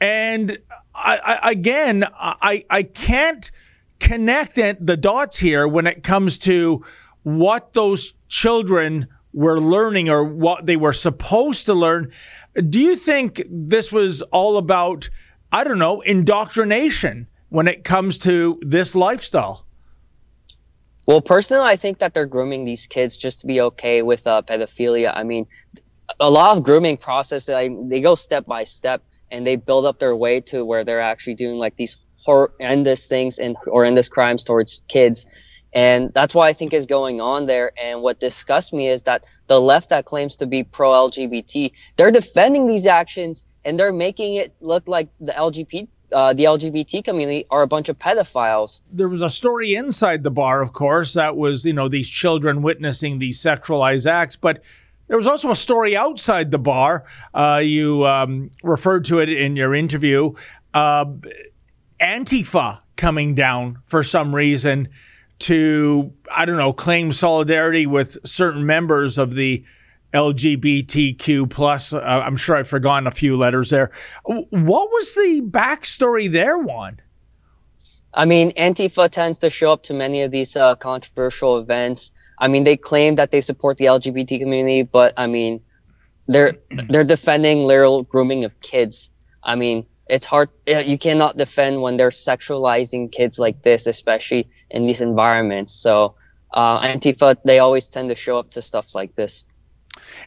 And 0.00 0.58
I, 0.94 1.16
I 1.16 1.50
again, 1.50 2.04
I, 2.14 2.64
I 2.68 2.82
can't 2.82 3.50
connect 3.98 4.56
the 4.56 4.96
dots 4.96 5.38
here 5.38 5.66
when 5.66 5.86
it 5.86 6.02
comes 6.02 6.36
to 6.38 6.84
what 7.22 7.72
those 7.72 8.14
children 8.28 9.08
were 9.36 9.60
learning 9.60 10.08
or 10.08 10.24
what 10.24 10.64
they 10.64 10.76
were 10.76 10.94
supposed 10.94 11.66
to 11.66 11.74
learn. 11.74 12.10
Do 12.70 12.80
you 12.80 12.96
think 12.96 13.42
this 13.50 13.92
was 13.92 14.22
all 14.22 14.56
about, 14.56 15.10
I 15.52 15.62
don't 15.62 15.78
know, 15.78 16.00
indoctrination 16.00 17.28
when 17.50 17.68
it 17.68 17.84
comes 17.84 18.16
to 18.18 18.58
this 18.62 18.94
lifestyle? 18.94 19.66
Well, 21.04 21.20
personally, 21.20 21.68
I 21.68 21.76
think 21.76 21.98
that 21.98 22.14
they're 22.14 22.26
grooming 22.26 22.64
these 22.64 22.86
kids 22.86 23.14
just 23.14 23.42
to 23.42 23.46
be 23.46 23.60
okay 23.60 24.00
with 24.00 24.26
uh, 24.26 24.40
pedophilia. 24.40 25.12
I 25.14 25.22
mean, 25.22 25.46
a 26.18 26.30
lot 26.30 26.56
of 26.56 26.62
grooming 26.62 26.96
process, 26.96 27.44
they, 27.44 27.76
they 27.84 28.00
go 28.00 28.14
step 28.14 28.46
by 28.46 28.64
step 28.64 29.02
and 29.30 29.46
they 29.46 29.56
build 29.56 29.84
up 29.84 29.98
their 29.98 30.16
way 30.16 30.40
to 30.40 30.64
where 30.64 30.82
they're 30.82 31.02
actually 31.02 31.34
doing 31.34 31.58
like 31.58 31.76
these 31.76 31.98
horrendous 32.24 33.06
things 33.06 33.38
and 33.38 33.54
horrendous 33.66 34.08
crimes 34.08 34.44
towards 34.44 34.80
kids. 34.88 35.26
And 35.76 36.10
that's 36.14 36.34
what 36.34 36.48
I 36.48 36.54
think 36.54 36.72
is 36.72 36.86
going 36.86 37.20
on 37.20 37.44
there. 37.44 37.70
And 37.78 38.00
what 38.00 38.18
disgusts 38.18 38.72
me 38.72 38.88
is 38.88 39.02
that 39.02 39.26
the 39.46 39.60
left 39.60 39.90
that 39.90 40.06
claims 40.06 40.38
to 40.38 40.46
be 40.46 40.64
pro 40.64 40.90
LGBT, 41.10 41.70
they're 41.96 42.10
defending 42.10 42.66
these 42.66 42.86
actions 42.86 43.44
and 43.62 43.78
they're 43.78 43.92
making 43.92 44.36
it 44.36 44.54
look 44.62 44.88
like 44.88 45.10
the 45.20 45.32
LGBT 45.32 45.88
uh, 46.12 46.32
the 46.32 46.44
LGBT 46.44 47.02
community 47.04 47.44
are 47.50 47.62
a 47.62 47.66
bunch 47.66 47.88
of 47.88 47.98
pedophiles. 47.98 48.80
There 48.92 49.08
was 49.08 49.22
a 49.22 49.28
story 49.28 49.74
inside 49.74 50.22
the 50.22 50.30
bar, 50.30 50.62
of 50.62 50.72
course, 50.72 51.14
that 51.14 51.36
was, 51.36 51.66
you 51.66 51.72
know, 51.72 51.88
these 51.88 52.08
children 52.08 52.62
witnessing 52.62 53.18
these 53.18 53.40
sexualized 53.40 54.08
acts, 54.08 54.36
but 54.36 54.62
there 55.08 55.16
was 55.16 55.26
also 55.26 55.50
a 55.50 55.56
story 55.56 55.96
outside 55.96 56.52
the 56.52 56.60
bar. 56.60 57.06
Uh, 57.34 57.60
you 57.62 58.06
um, 58.06 58.52
referred 58.62 59.04
to 59.06 59.18
it 59.18 59.28
in 59.28 59.56
your 59.56 59.74
interview. 59.74 60.32
Uh, 60.72 61.06
Antifa 62.00 62.78
coming 62.94 63.34
down 63.34 63.78
for 63.86 64.04
some 64.04 64.32
reason 64.32 64.88
to, 65.40 66.12
I 66.30 66.44
don't 66.44 66.56
know, 66.56 66.72
claim 66.72 67.12
solidarity 67.12 67.86
with 67.86 68.16
certain 68.26 68.66
members 68.66 69.18
of 69.18 69.34
the 69.34 69.64
LGBTQ 70.14 71.50
plus. 71.50 71.92
Uh, 71.92 72.00
I'm 72.00 72.36
sure 72.36 72.56
I've 72.56 72.68
forgotten 72.68 73.06
a 73.06 73.10
few 73.10 73.36
letters 73.36 73.70
there. 73.70 73.90
What 74.24 74.90
was 74.90 75.14
the 75.14 75.42
backstory 75.44 76.30
there, 76.30 76.58
Juan? 76.58 77.00
I 78.14 78.24
mean, 78.24 78.52
Antifa 78.52 79.10
tends 79.10 79.38
to 79.38 79.50
show 79.50 79.72
up 79.72 79.82
to 79.84 79.94
many 79.94 80.22
of 80.22 80.30
these 80.30 80.56
uh, 80.56 80.74
controversial 80.76 81.58
events. 81.58 82.12
I 82.38 82.48
mean, 82.48 82.64
they 82.64 82.76
claim 82.76 83.16
that 83.16 83.30
they 83.30 83.42
support 83.42 83.76
the 83.76 83.86
LGBT 83.86 84.38
community, 84.38 84.82
but 84.82 85.12
I 85.18 85.26
mean, 85.26 85.60
they're 86.26 86.56
they're 86.88 87.04
defending 87.04 87.66
literal 87.66 88.02
grooming 88.02 88.44
of 88.44 88.58
kids. 88.60 89.10
I 89.42 89.54
mean, 89.54 89.86
it's 90.08 90.26
hard. 90.26 90.50
You 90.66 90.98
cannot 90.98 91.36
defend 91.36 91.82
when 91.82 91.96
they're 91.96 92.10
sexualizing 92.10 93.10
kids 93.10 93.38
like 93.38 93.62
this, 93.62 93.86
especially 93.86 94.48
in 94.70 94.84
these 94.84 95.00
environments. 95.00 95.72
So, 95.72 96.14
uh, 96.52 96.80
Antifa 96.80 97.36
they 97.44 97.58
always 97.58 97.88
tend 97.88 98.08
to 98.08 98.14
show 98.14 98.38
up 98.38 98.50
to 98.52 98.62
stuff 98.62 98.94
like 98.94 99.14
this. 99.14 99.44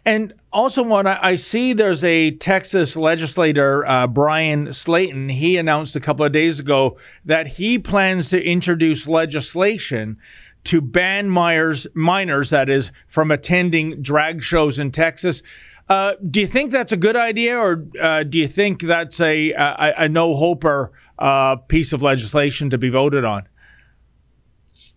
And 0.05 0.33
also, 0.51 0.83
Juan 0.83 1.07
I 1.07 1.35
see 1.35 1.73
there's 1.73 2.03
a 2.03 2.31
Texas 2.31 2.95
legislator, 2.95 3.85
uh, 3.85 4.07
Bryan 4.07 4.67
Slaton. 4.67 5.31
He 5.31 5.57
announced 5.57 5.95
a 5.95 5.99
couple 5.99 6.25
of 6.25 6.31
days 6.31 6.59
ago 6.59 6.97
that 7.25 7.47
he 7.47 7.77
plans 7.79 8.29
to 8.29 8.43
introduce 8.43 9.07
legislation 9.07 10.17
to 10.65 10.81
ban 10.81 11.29
minors, 11.29 11.87
minors, 11.93 12.49
that 12.49 12.69
is, 12.69 12.91
from 13.07 13.31
attending 13.31 14.01
drag 14.01 14.43
shows 14.43 14.77
in 14.77 14.91
Texas. 14.91 15.41
Uh, 15.89 16.13
do 16.29 16.39
you 16.39 16.47
think 16.47 16.71
that's 16.71 16.91
a 16.91 16.97
good 16.97 17.15
idea, 17.15 17.57
or 17.57 17.87
uh, 17.99 18.23
do 18.23 18.37
you 18.37 18.47
think 18.47 18.81
that's 18.81 19.19
a 19.19 19.51
a, 19.53 19.93
a 19.97 20.09
no 20.09 20.35
hoper 20.35 20.91
uh, 21.17 21.55
piece 21.55 21.93
of 21.93 22.03
legislation 22.03 22.69
to 22.69 22.77
be 22.77 22.89
voted 22.89 23.25
on? 23.25 23.47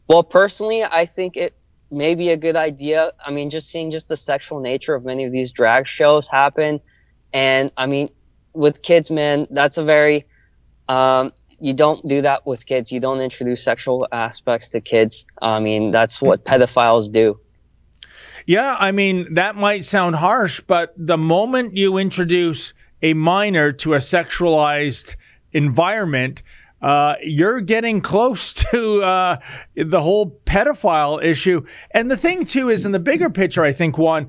Well, 0.07 0.23
personally, 0.23 0.85
I 0.85 1.07
think 1.07 1.39
it 1.39 1.55
may 1.91 2.15
be 2.15 2.29
a 2.29 2.37
good 2.37 2.57
idea. 2.57 3.13
I 3.25 3.31
mean, 3.31 3.49
just 3.49 3.71
seeing 3.71 3.91
just 3.91 4.11
the 4.11 4.17
sexual 4.17 4.61
nature 4.61 4.95
of 4.95 5.05
many 5.05 5.25
of 5.25 5.33
these 5.33 5.51
drag 5.51 5.87
shows 5.87 6.29
happen, 6.29 6.81
and 7.33 7.73
I 7.75 7.87
mean, 7.87 8.11
with 8.53 8.83
kids, 8.83 9.11
man, 9.11 9.47
that's 9.51 9.79
a 9.79 9.85
very 9.85 10.27
um, 10.91 11.33
you 11.59 11.73
don't 11.73 12.07
do 12.07 12.23
that 12.23 12.45
with 12.45 12.67
kids. 12.67 12.93
You 12.93 13.01
don't 13.01 13.21
introduce 13.21 13.63
sexual 13.63 14.07
aspects 14.13 14.71
to 14.71 14.83
kids. 14.83 15.25
I 15.41 15.61
mean, 15.61 15.91
that's 15.91 16.21
what 16.21 16.45
pedophiles 16.45 17.11
do. 17.11 17.41
Yeah, 18.47 18.77
I 18.79 18.93
mean, 18.93 19.35
that 19.35 19.57
might 19.57 19.85
sound 19.85 20.17
harsh, 20.17 20.61
but 20.67 20.93
the 20.97 21.19
moment 21.19 21.77
you 21.77 21.97
introduce 21.99 22.75
a 23.03 23.15
minor 23.15 23.73
to 23.73 23.95
a 23.95 23.99
sexualized 23.99 25.17
environment, 25.53 26.43
uh, 26.81 27.15
you're 27.23 27.61
getting 27.61 28.01
close 28.01 28.53
to 28.71 29.03
uh, 29.03 29.39
the 29.75 30.03
whole 30.03 30.41
pedophile 30.45 31.23
issue. 31.23 31.65
And 31.93 32.11
the 32.11 32.17
thing, 32.17 32.45
too, 32.45 32.69
is 32.69 32.85
in 32.85 32.93
the 32.93 32.99
bigger 32.99 33.31
picture, 33.31 33.65
I 33.65 33.73
think, 33.73 33.97
Juan, 33.97 34.29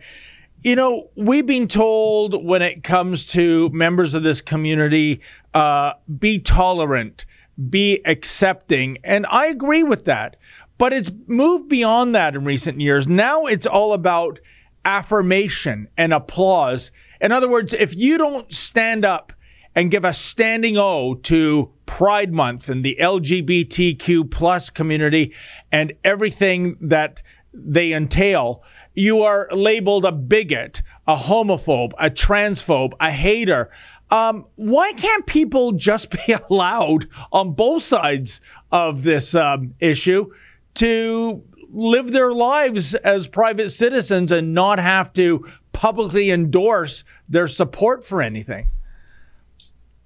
you 0.62 0.76
know, 0.76 1.10
we've 1.16 1.46
been 1.46 1.68
told 1.68 2.46
when 2.46 2.62
it 2.62 2.84
comes 2.84 3.26
to 3.28 3.70
members 3.70 4.14
of 4.14 4.24
this 4.24 4.40
community, 4.42 5.20
uh, 5.54 5.94
be 6.20 6.40
tolerant, 6.40 7.26
be 7.70 8.02
accepting. 8.06 8.98
And 9.04 9.26
I 9.30 9.48
agree 9.48 9.84
with 9.84 10.06
that. 10.06 10.38
But 10.78 10.94
it's 10.94 11.12
moved 11.28 11.70
beyond 11.70 12.16
that 12.16 12.36
in 12.36 12.46
recent 12.46 12.82
years. 12.82 13.08
Now 13.08 13.44
it's 13.46 13.66
all 13.66 13.94
about 13.94 14.40
affirmation 14.84 15.88
and 15.98 16.14
applause. 16.14 16.92
In 17.22 17.32
other 17.32 17.48
words, 17.48 17.74
if 17.74 17.96
you 17.96 18.18
don't 18.18 18.52
stand 18.52 19.06
up 19.06 19.34
and 19.76 19.92
give 19.92 20.06
a 20.06 20.14
standing 20.14 20.78
O 20.78 21.16
to 21.16 21.72
Pride 21.86 22.34
Month 22.34 22.70
and 22.70 22.84
the 22.84 22.98
LGBTQ 23.00 24.30
plus 24.30 24.70
community 24.70 25.34
and 25.72 25.94
everything 26.04 26.78
that 26.82 27.22
they 27.54 27.94
entail, 27.94 28.64
you 28.94 29.22
are 29.22 29.48
labeled 29.52 30.06
a 30.06 30.12
bigot, 30.12 30.82
a 31.08 31.16
homophobe, 31.16 31.94
a 32.00 32.10
transphobe, 32.10 32.94
a 33.00 33.12
hater. 33.12 33.70
Um, 34.14 34.46
why 34.58 34.94
can't 34.94 35.26
people 35.26 35.72
just 35.72 36.12
be 36.28 36.36
allowed 36.50 37.08
on 37.32 37.54
both 37.54 37.84
sides 37.84 38.42
of 38.72 39.02
this 39.02 39.34
um, 39.34 39.74
issue 39.80 40.32
to 40.76 41.44
live 41.72 42.12
their 42.12 42.32
lives 42.32 42.94
as 42.94 43.26
private 43.28 43.70
citizens 43.72 44.32
and 44.32 44.54
not 44.54 44.80
have 44.80 45.12
to 45.14 45.48
publicly 45.72 46.30
endorse 46.30 47.04
their 47.28 47.48
support 47.48 48.06
for 48.06 48.22
anything? 48.22 48.70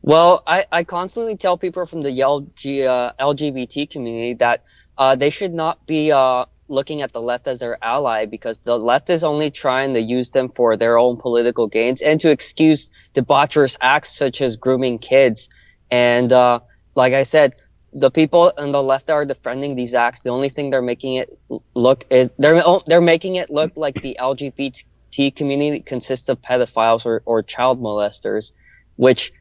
Well, 0.01 0.41
I, 0.47 0.65
I 0.71 0.83
constantly 0.85 1.35
tell 1.35 1.57
people 1.57 1.85
from 1.85 2.01
the 2.01 2.11
LG, 2.11 2.87
uh, 2.87 3.11
LGBT 3.19 3.89
community 3.89 4.35
that 4.35 4.63
uh, 4.97 5.17
they 5.17 5.29
should 5.29 5.53
not 5.53 5.85
be 5.85 6.13
uh, 6.13 6.45
looking 6.67 7.01
at 7.01 7.13
the 7.13 7.21
left 7.21 7.47
as 7.47 7.59
their 7.59 7.77
ally 7.83 8.25
because 8.25 8.59
the 8.59 8.77
left 8.77 9.09
is 9.09 9.23
only 9.23 9.49
trying 9.51 9.93
to 9.93 10.01
use 10.01 10.31
them 10.31 10.49
for 10.49 10.77
their 10.77 10.97
own 10.97 11.17
political 11.17 11.67
gains 11.67 12.01
and 12.01 12.19
to 12.19 12.31
excuse 12.31 12.91
debaucherous 13.13 13.77
acts 13.79 14.15
such 14.15 14.41
as 14.41 14.57
grooming 14.57 14.99
kids. 14.99 15.49
And 15.89 16.31
uh, 16.31 16.59
like 16.95 17.13
I 17.13 17.23
said, 17.23 17.55
the 17.93 18.11
people 18.11 18.51
on 18.57 18.71
the 18.71 18.83
left 18.83 19.09
are 19.09 19.25
defending 19.25 19.75
these 19.75 19.95
acts, 19.95 20.21
the 20.21 20.29
only 20.29 20.49
thing 20.49 20.69
they're 20.69 20.81
making 20.81 21.15
it 21.15 21.39
look 21.73 22.05
is 22.09 22.31
they're 22.37 22.61
they're 22.85 23.01
making 23.01 23.35
it 23.35 23.49
look 23.49 23.73
like 23.75 24.01
the 24.01 24.17
LGBT 24.19 25.35
community 25.35 25.79
consists 25.79 26.29
of 26.29 26.41
pedophiles 26.41 27.05
or, 27.05 27.23
or 27.25 27.41
child 27.43 27.81
molesters, 27.81 28.51
which 28.97 29.33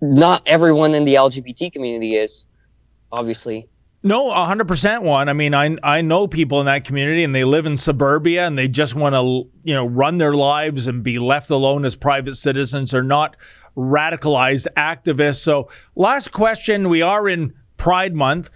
not 0.00 0.42
everyone 0.46 0.94
in 0.94 1.04
the 1.04 1.14
LGBT 1.14 1.72
community 1.72 2.16
is, 2.16 2.46
obviously. 3.10 3.68
No, 4.06 4.26
100% 4.26 5.02
Juan. 5.02 5.28
I 5.28 5.32
mean, 5.32 5.52
I 5.52 5.76
I 5.82 6.00
know 6.00 6.28
people 6.28 6.60
in 6.60 6.66
that 6.66 6.84
community 6.84 7.24
and 7.24 7.34
they 7.34 7.42
live 7.42 7.66
in 7.66 7.76
suburbia 7.76 8.46
and 8.46 8.56
they 8.56 8.68
just 8.68 8.94
want 8.94 9.16
to, 9.16 9.50
you 9.64 9.74
know, 9.74 9.84
run 9.84 10.18
their 10.18 10.34
lives 10.34 10.86
and 10.86 11.02
be 11.02 11.18
left 11.18 11.50
alone 11.50 11.84
as 11.84 11.96
private 11.96 12.36
citizens 12.36 12.94
or 12.94 13.02
not 13.02 13.36
radicalized 13.76 14.68
activists. 14.76 15.40
So, 15.40 15.68
last 15.96 16.30
question, 16.30 16.88
we 16.88 17.02
are 17.02 17.28
in 17.28 17.52
Pride 17.78 18.14
month. 18.14 18.48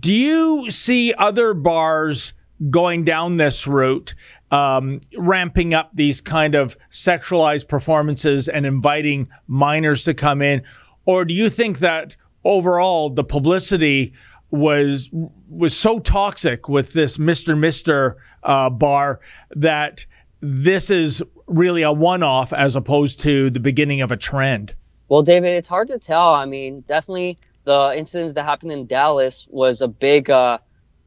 Do 0.00 0.12
you 0.12 0.68
see 0.68 1.14
other 1.14 1.54
bars 1.54 2.32
going 2.68 3.04
down 3.04 3.36
this 3.36 3.68
route, 3.68 4.16
um, 4.50 5.00
ramping 5.16 5.74
up 5.74 5.90
these 5.94 6.20
kind 6.20 6.56
of 6.56 6.76
sexualized 6.90 7.68
performances 7.68 8.48
and 8.48 8.66
inviting 8.66 9.28
minors 9.46 10.02
to 10.04 10.12
come 10.12 10.42
in? 10.42 10.64
Or 11.04 11.24
do 11.24 11.34
you 11.34 11.48
think 11.50 11.78
that 11.78 12.16
overall 12.44 13.10
the 13.10 13.22
publicity 13.22 14.12
was 14.50 15.10
was 15.48 15.76
so 15.76 15.98
toxic 15.98 16.68
with 16.68 16.92
this 16.92 17.16
Mr. 17.16 17.58
Mister 17.58 18.16
uh, 18.42 18.70
bar 18.70 19.20
that 19.56 20.06
this 20.40 20.90
is 20.90 21.22
really 21.46 21.82
a 21.82 21.92
one 21.92 22.22
off 22.22 22.52
as 22.52 22.76
opposed 22.76 23.20
to 23.20 23.50
the 23.50 23.60
beginning 23.60 24.00
of 24.00 24.12
a 24.12 24.16
trend? 24.16 24.74
Well, 25.08 25.22
David, 25.22 25.54
it's 25.54 25.68
hard 25.68 25.88
to 25.88 25.98
tell. 25.98 26.34
I 26.34 26.44
mean, 26.44 26.82
definitely 26.82 27.38
the 27.64 27.94
incidents 27.96 28.34
that 28.34 28.44
happened 28.44 28.72
in 28.72 28.86
Dallas 28.86 29.46
was 29.50 29.80
a 29.80 29.88
big 29.88 30.30
uh, 30.30 30.58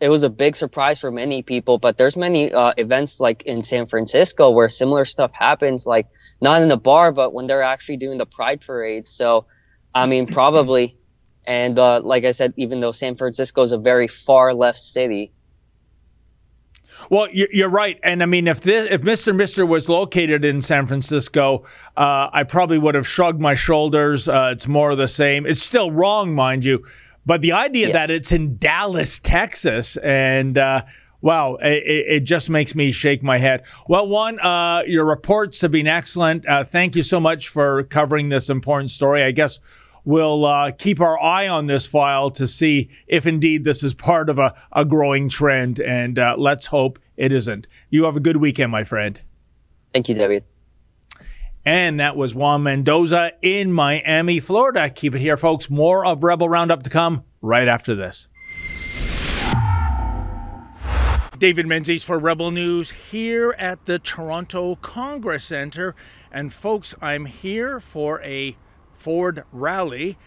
it 0.02 0.10
was 0.10 0.24
a 0.24 0.30
big 0.30 0.56
surprise 0.56 1.00
for 1.00 1.12
many 1.12 1.44
people. 1.44 1.78
But 1.78 1.98
there's 1.98 2.18
many 2.18 2.52
uh, 2.52 2.74
events 2.76 3.20
like 3.20 3.44
in 3.44 3.64
San 3.64 3.86
Francisco 3.86 4.50
where 4.50 4.68
similar 4.68 5.06
stuff 5.06 5.32
happens, 5.32 5.86
like 5.86 6.08
not 6.42 6.64
in 6.64 6.70
the 6.70 6.78
bar, 6.78 7.12
but 7.12 7.34
when 7.34 7.46
they're 7.46 7.62
actually 7.62 7.98
doing 7.98 8.18
the 8.18 8.26
pride 8.26 8.62
parades. 8.62 9.08
So, 9.08 9.46
I 9.94 10.08
mean, 10.08 10.26
probably 10.26 10.98
and 11.46 11.78
uh, 11.78 12.02
like 12.02 12.24
I 12.26 12.32
said, 12.32 12.54
even 12.58 12.80
though 12.80 12.92
San 12.92 13.16
Francisco 13.16 13.64
is 13.64 13.72
a 13.72 13.78
very 13.78 14.08
far 14.08 14.54
left 14.54 14.80
city. 14.80 15.32
Well, 17.10 17.28
you're 17.32 17.68
right, 17.68 18.00
and 18.04 18.24
I 18.24 18.26
mean, 18.26 18.48
if 18.48 18.62
this, 18.62 18.90
if 18.90 19.04
Mister 19.04 19.34
Mister 19.34 19.66
was 19.66 19.90
located 19.90 20.46
in 20.46 20.62
San 20.62 20.88
Francisco, 20.88 21.66
uh, 21.98 22.30
I 22.32 22.44
probably 22.44 22.78
would 22.78 22.96
have 22.96 23.08
shrugged 23.08 23.42
my 23.42 23.54
shoulders. 23.54 24.30
Uh, 24.30 24.52
it's 24.54 24.68
more 24.68 24.92
of 24.92 24.98
the 24.98 25.08
same. 25.08 25.46
It's 25.46 25.62
still 25.62 25.92
wrong, 25.92 26.34
mind 26.34 26.64
you, 26.64 26.86
but 27.26 27.42
the 27.42 27.52
idea 27.52 27.88
yes. 27.88 27.94
that 27.94 28.10
it's 28.10 28.32
in 28.32 28.58
Dallas, 28.58 29.20
Texas, 29.20 29.98
and 29.98 30.58
uh, 30.58 30.84
wow, 31.22 31.56
it, 31.56 31.84
it, 31.86 32.20
just 32.22 32.50
makes 32.50 32.76
me 32.76 32.92
shake 32.92 33.24
my 33.24 33.40
head. 33.40 33.64
Well, 33.90 34.08
Juan, 34.08 34.40
uh, 34.40 34.84
your 34.86 35.04
reports 35.04 35.60
have 35.62 35.72
been 35.72 35.88
excellent. 35.88 36.48
Uh, 36.48 36.64
thank 36.64 36.96
you 36.96 37.04
so 37.04 37.20
much 37.20 37.50
for 37.50 37.84
covering 37.84 38.30
this 38.30 38.50
important 38.50 38.90
story. 38.90 39.24
I 39.24 39.32
guess 39.32 39.60
we'll 40.06 40.46
uh, 40.46 40.72
keep 40.72 41.00
our 41.00 41.22
eye 41.22 41.48
on 41.48 41.68
this 41.68 41.86
file 41.86 42.32
to 42.32 42.48
see 42.48 42.90
if 43.08 43.26
indeed 43.26 43.64
this 43.64 43.84
is 43.84 43.94
part 43.94 44.30
of 44.30 44.40
a, 44.40 44.54
a 44.72 44.86
growing 44.86 45.30
trend. 45.30 45.80
And 45.80 46.18
uh, 46.18 46.36
let's 46.38 46.68
hope 46.68 47.00
it 47.18 47.32
isn't. 47.32 47.68
You 47.90 48.06
have 48.06 48.16
a 48.16 48.22
good 48.22 48.38
weekend, 48.38 48.72
my 48.72 48.84
friend. 48.84 49.20
Thank 49.94 50.10
you, 50.10 50.16
David. 50.16 50.44
And 51.64 52.00
that 52.00 52.16
was 52.16 52.34
Juan 52.34 52.64
Mendoza 52.64 53.34
in 53.42 53.72
Miami, 53.72 54.40
Florida. 54.40 54.90
Keep 54.90 55.16
it 55.16 55.20
here, 55.20 55.38
folks. 55.38 55.70
More 55.70 56.06
of 56.06 56.24
Rebel 56.24 56.50
Roundup 56.50 56.84
to 56.84 56.90
come 56.90 57.24
right 57.42 57.68
after 57.68 57.94
this. 57.96 58.28
David 61.38 61.66
Menzies 61.66 62.04
for 62.04 62.20
Rebel 62.20 62.52
News 62.52 62.92
here 62.92 63.56
at 63.58 63.86
the 63.86 63.98
Toronto 63.98 64.76
Congress 64.76 65.46
Center. 65.46 65.96
And 66.32 66.54
folks, 66.54 66.94
I'm 67.02 67.26
here 67.26 67.80
for 67.80 68.22
a 68.22 68.56
Ford 69.02 69.44
rally. 69.52 70.18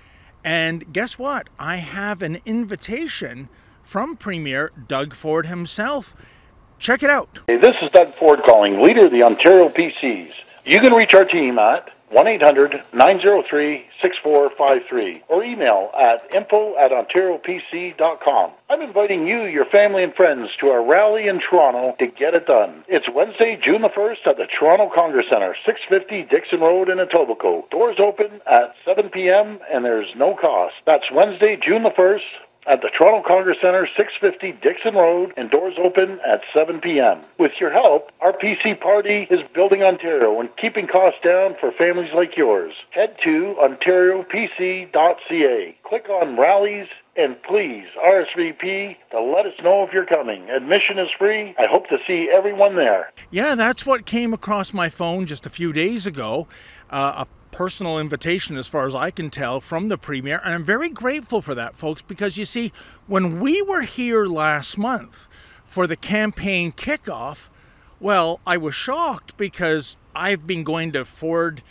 And 0.42 0.92
guess 0.92 1.18
what? 1.18 1.48
I 1.58 1.76
have 1.76 2.20
an 2.20 2.40
invitation 2.44 3.48
from 3.82 4.16
Premier 4.16 4.72
Doug 4.88 5.14
Ford 5.14 5.46
himself. 5.46 6.16
Check 6.78 7.02
it 7.02 7.08
out. 7.08 7.40
Hey, 7.46 7.56
this 7.56 7.76
is 7.82 7.90
Doug 7.92 8.14
Ford 8.18 8.40
calling, 8.44 8.82
leader 8.82 9.06
of 9.06 9.12
the 9.12 9.22
Ontario 9.22 9.68
PCs. 9.68 10.32
You 10.64 10.80
can 10.80 10.92
reach 10.92 11.14
our 11.14 11.24
team 11.24 11.58
at 11.58 11.88
1 12.14 12.28
800 12.28 12.84
903 12.92 13.86
6453 14.00 15.24
or 15.26 15.42
email 15.42 15.90
at 15.98 16.32
info 16.32 16.78
at 16.78 16.92
ontariopc.com. 16.92 18.52
I'm 18.70 18.82
inviting 18.82 19.26
you, 19.26 19.46
your 19.46 19.64
family, 19.64 20.04
and 20.04 20.14
friends 20.14 20.48
to 20.60 20.70
our 20.70 20.84
rally 20.84 21.26
in 21.26 21.40
Toronto 21.40 21.96
to 21.98 22.06
get 22.06 22.34
it 22.34 22.46
done. 22.46 22.84
It's 22.86 23.10
Wednesday, 23.12 23.58
June 23.60 23.82
the 23.82 23.88
1st 23.88 24.30
at 24.30 24.36
the 24.36 24.46
Toronto 24.46 24.92
Congress 24.94 25.26
Centre, 25.28 25.56
650 25.66 26.30
Dixon 26.30 26.60
Road 26.60 26.88
in 26.88 26.98
Etobicoke. 26.98 27.70
Doors 27.70 27.96
open 27.98 28.40
at 28.46 28.76
7 28.84 29.10
p.m. 29.10 29.58
and 29.72 29.84
there's 29.84 30.14
no 30.16 30.36
cost. 30.36 30.74
That's 30.86 31.10
Wednesday, 31.12 31.58
June 31.60 31.82
the 31.82 31.90
1st 31.90 32.30
at 32.66 32.80
the 32.82 32.90
Toronto 32.96 33.26
Congress 33.26 33.58
Centre, 33.60 33.88
650 33.96 34.52
Dixon 34.62 34.94
Road, 34.94 35.32
and 35.36 35.50
doors 35.50 35.74
open 35.82 36.20
at 36.26 36.44
7 36.52 36.80
p.m. 36.80 37.20
With 37.38 37.52
your 37.60 37.70
help, 37.72 38.10
our 38.20 38.32
PC 38.32 38.80
party 38.80 39.26
is 39.30 39.40
building 39.54 39.82
Ontario 39.82 40.40
and 40.40 40.48
keeping 40.56 40.86
costs 40.86 41.20
down 41.22 41.56
for 41.60 41.72
families 41.72 42.12
like 42.14 42.36
yours. 42.36 42.74
Head 42.90 43.16
to 43.24 43.56
ontariopc.ca. 43.62 44.90
Click 45.84 46.08
on 46.08 46.38
rallies 46.38 46.86
and 47.16 47.40
please 47.42 47.86
RSVP 48.04 48.96
to 49.10 49.20
let 49.20 49.46
us 49.46 49.52
know 49.62 49.84
if 49.84 49.92
you're 49.92 50.06
coming. 50.06 50.50
Admission 50.50 50.98
is 50.98 51.08
free. 51.16 51.54
I 51.58 51.66
hope 51.70 51.86
to 51.88 51.98
see 52.06 52.28
everyone 52.32 52.74
there. 52.76 53.12
Yeah, 53.30 53.54
that's 53.54 53.86
what 53.86 54.04
came 54.04 54.34
across 54.34 54.72
my 54.72 54.88
phone 54.88 55.26
just 55.26 55.46
a 55.46 55.50
few 55.50 55.72
days 55.72 56.06
ago. 56.06 56.48
Uh, 56.90 57.24
a 57.24 57.26
personal 57.54 58.00
invitation, 58.00 58.56
as 58.56 58.66
far 58.66 58.84
as 58.84 58.96
I 58.96 59.12
can 59.12 59.30
tell, 59.30 59.60
from 59.60 59.86
the 59.86 59.96
Premier. 59.96 60.40
And 60.44 60.54
I'm 60.54 60.64
very 60.64 60.88
grateful 60.88 61.40
for 61.40 61.54
that, 61.54 61.76
folks, 61.76 62.02
because 62.02 62.36
you 62.36 62.44
see, 62.44 62.72
when 63.06 63.38
we 63.38 63.62
were 63.62 63.82
here 63.82 64.26
last 64.26 64.76
month 64.76 65.28
for 65.64 65.86
the 65.86 65.96
campaign 65.96 66.72
kickoff, 66.72 67.50
well, 68.00 68.40
I 68.44 68.56
was 68.56 68.74
shocked 68.74 69.36
because 69.36 69.96
I've 70.16 70.48
been 70.48 70.64
going 70.64 70.90
to 70.92 71.04
Ford 71.04 71.62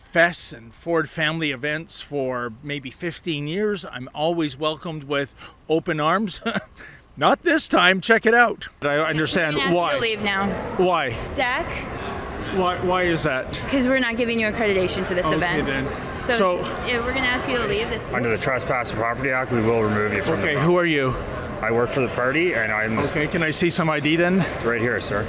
fests 0.00 0.56
and 0.56 0.74
Ford 0.74 1.10
family 1.10 1.50
events 1.50 2.00
for 2.00 2.54
maybe 2.62 2.90
15 2.90 3.46
years. 3.46 3.84
I'm 3.84 4.08
always 4.14 4.56
welcomed 4.56 5.04
with 5.04 5.34
open 5.68 6.00
arms. 6.00 6.40
Not 7.18 7.42
this 7.42 7.68
time. 7.68 8.00
Check 8.00 8.24
it 8.24 8.34
out. 8.34 8.68
I 8.80 8.98
understand 9.00 9.58
ask 9.58 9.74
why. 9.74 9.90
You 9.92 9.96
to 9.96 10.02
leave 10.02 10.22
now. 10.22 10.48
Why? 10.76 11.14
Zach, 11.34 11.70
Why? 12.54 12.78
Why 12.80 13.02
is 13.04 13.22
that? 13.24 13.60
because 13.64 13.86
we're 13.88 13.98
not 13.98 14.16
giving 14.16 14.38
you 14.40 14.46
accreditation 14.46 15.04
to 15.06 15.14
this 15.14 15.26
Okay, 15.26 15.36
event. 15.36 15.66
then. 15.66 15.84
So, 16.24 16.32
So- 16.32 16.58
yeah, 16.86 17.00
we're 17.00 17.12
gonna 17.14 17.26
ask 17.26 17.48
you 17.48 17.56
to 17.56 17.66
leave 17.66 17.88
this. 17.90 18.02
Under 18.12 18.28
the 18.30 18.38
Trespass 18.38 18.90
and 18.90 18.98
Property 18.98 19.30
Act, 19.30 19.52
we 19.52 19.60
will 19.62 19.82
remove 19.82 20.12
you 20.14 20.22
from 20.22 20.40
Okay, 20.40 20.54
the. 20.54 20.60
who 20.60 20.76
are 20.76 20.84
you? 20.86 21.14
I 21.62 21.70
work 21.70 21.90
for 21.90 22.00
the 22.00 22.08
party, 22.08 22.52
and 22.54 22.70
I'm 22.72 22.98
Okay, 22.98 23.26
can 23.26 23.42
I 23.42 23.50
see 23.50 23.70
some 23.70 23.88
ID 23.90 24.16
then? 24.16 24.40
it's 24.40 24.64
right 24.64 24.80
here, 24.80 24.98
sir. 25.00 25.26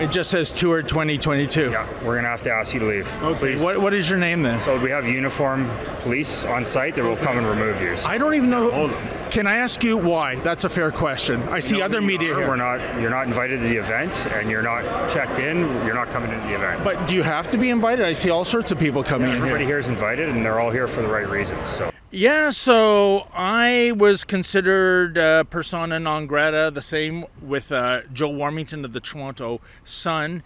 It 0.00 0.10
just 0.10 0.30
says 0.30 0.50
tour 0.50 0.82
2022. 0.82 1.70
Yeah, 1.70 1.86
we're 2.04 2.14
gonna 2.16 2.28
have 2.28 2.40
to 2.42 2.50
ask 2.50 2.72
you 2.72 2.80
to 2.80 2.86
leave. 2.86 3.22
Okay. 3.22 3.38
Please. 3.38 3.62
What, 3.62 3.78
what 3.80 3.92
is 3.92 4.08
your 4.08 4.18
name 4.18 4.42
then? 4.42 4.60
So 4.62 4.80
we 4.80 4.90
have 4.90 5.06
uniform 5.06 5.70
police 6.00 6.42
on 6.44 6.64
site 6.64 6.94
that 6.96 7.04
will 7.04 7.16
come 7.18 7.36
and 7.36 7.46
remove 7.46 7.82
you. 7.82 7.94
I 8.06 8.16
don't 8.16 8.34
even 8.34 8.48
know. 8.48 8.70
Hold 8.70 8.92
on. 8.92 9.30
Can 9.30 9.46
I 9.46 9.56
ask 9.56 9.84
you 9.84 9.96
why? 9.98 10.36
That's 10.36 10.64
a 10.64 10.68
fair 10.70 10.90
question. 10.90 11.42
I 11.50 11.60
see 11.60 11.78
No, 11.78 11.84
other 11.84 12.00
media 12.00 12.32
are. 12.32 12.38
here. 12.38 12.48
We're 12.48 12.56
not. 12.56 12.80
You're 13.00 13.10
not 13.10 13.26
invited 13.26 13.58
to 13.60 13.68
the 13.68 13.76
event, 13.76 14.26
and 14.28 14.50
you're 14.50 14.62
not 14.62 15.10
checked 15.10 15.38
in. 15.38 15.58
You're 15.84 15.94
not 15.94 16.08
coming 16.08 16.32
into 16.32 16.46
the 16.48 16.54
event. 16.54 16.82
But 16.82 17.06
do 17.06 17.14
you 17.14 17.22
have 17.22 17.50
to 17.50 17.58
be 17.58 17.68
invited? 17.68 18.04
I 18.06 18.14
see 18.14 18.30
all 18.30 18.44
sorts 18.46 18.72
of 18.72 18.78
people 18.78 19.04
coming 19.04 19.28
in 19.30 19.36
Everybody 19.36 19.64
here. 19.64 19.74
here 19.74 19.78
is 19.78 19.88
invited, 19.90 20.30
and 20.30 20.44
they're 20.44 20.58
all 20.60 20.70
here 20.70 20.86
for 20.86 21.02
the 21.02 21.08
right 21.08 21.28
reasons. 21.28 21.68
So 21.68 21.92
Yeah, 22.12 22.50
so 22.50 23.28
I 23.32 23.92
was 23.96 24.24
considered 24.24 25.16
uh, 25.16 25.44
persona 25.44 26.00
non 26.00 26.26
grata, 26.26 26.72
the 26.74 26.82
same 26.82 27.24
with 27.40 27.70
uh, 27.70 28.00
Joe 28.12 28.30
Warmington 28.32 28.84
of 28.84 28.92
the 28.92 28.98
Toronto 28.98 29.60
Sun. 29.84 30.42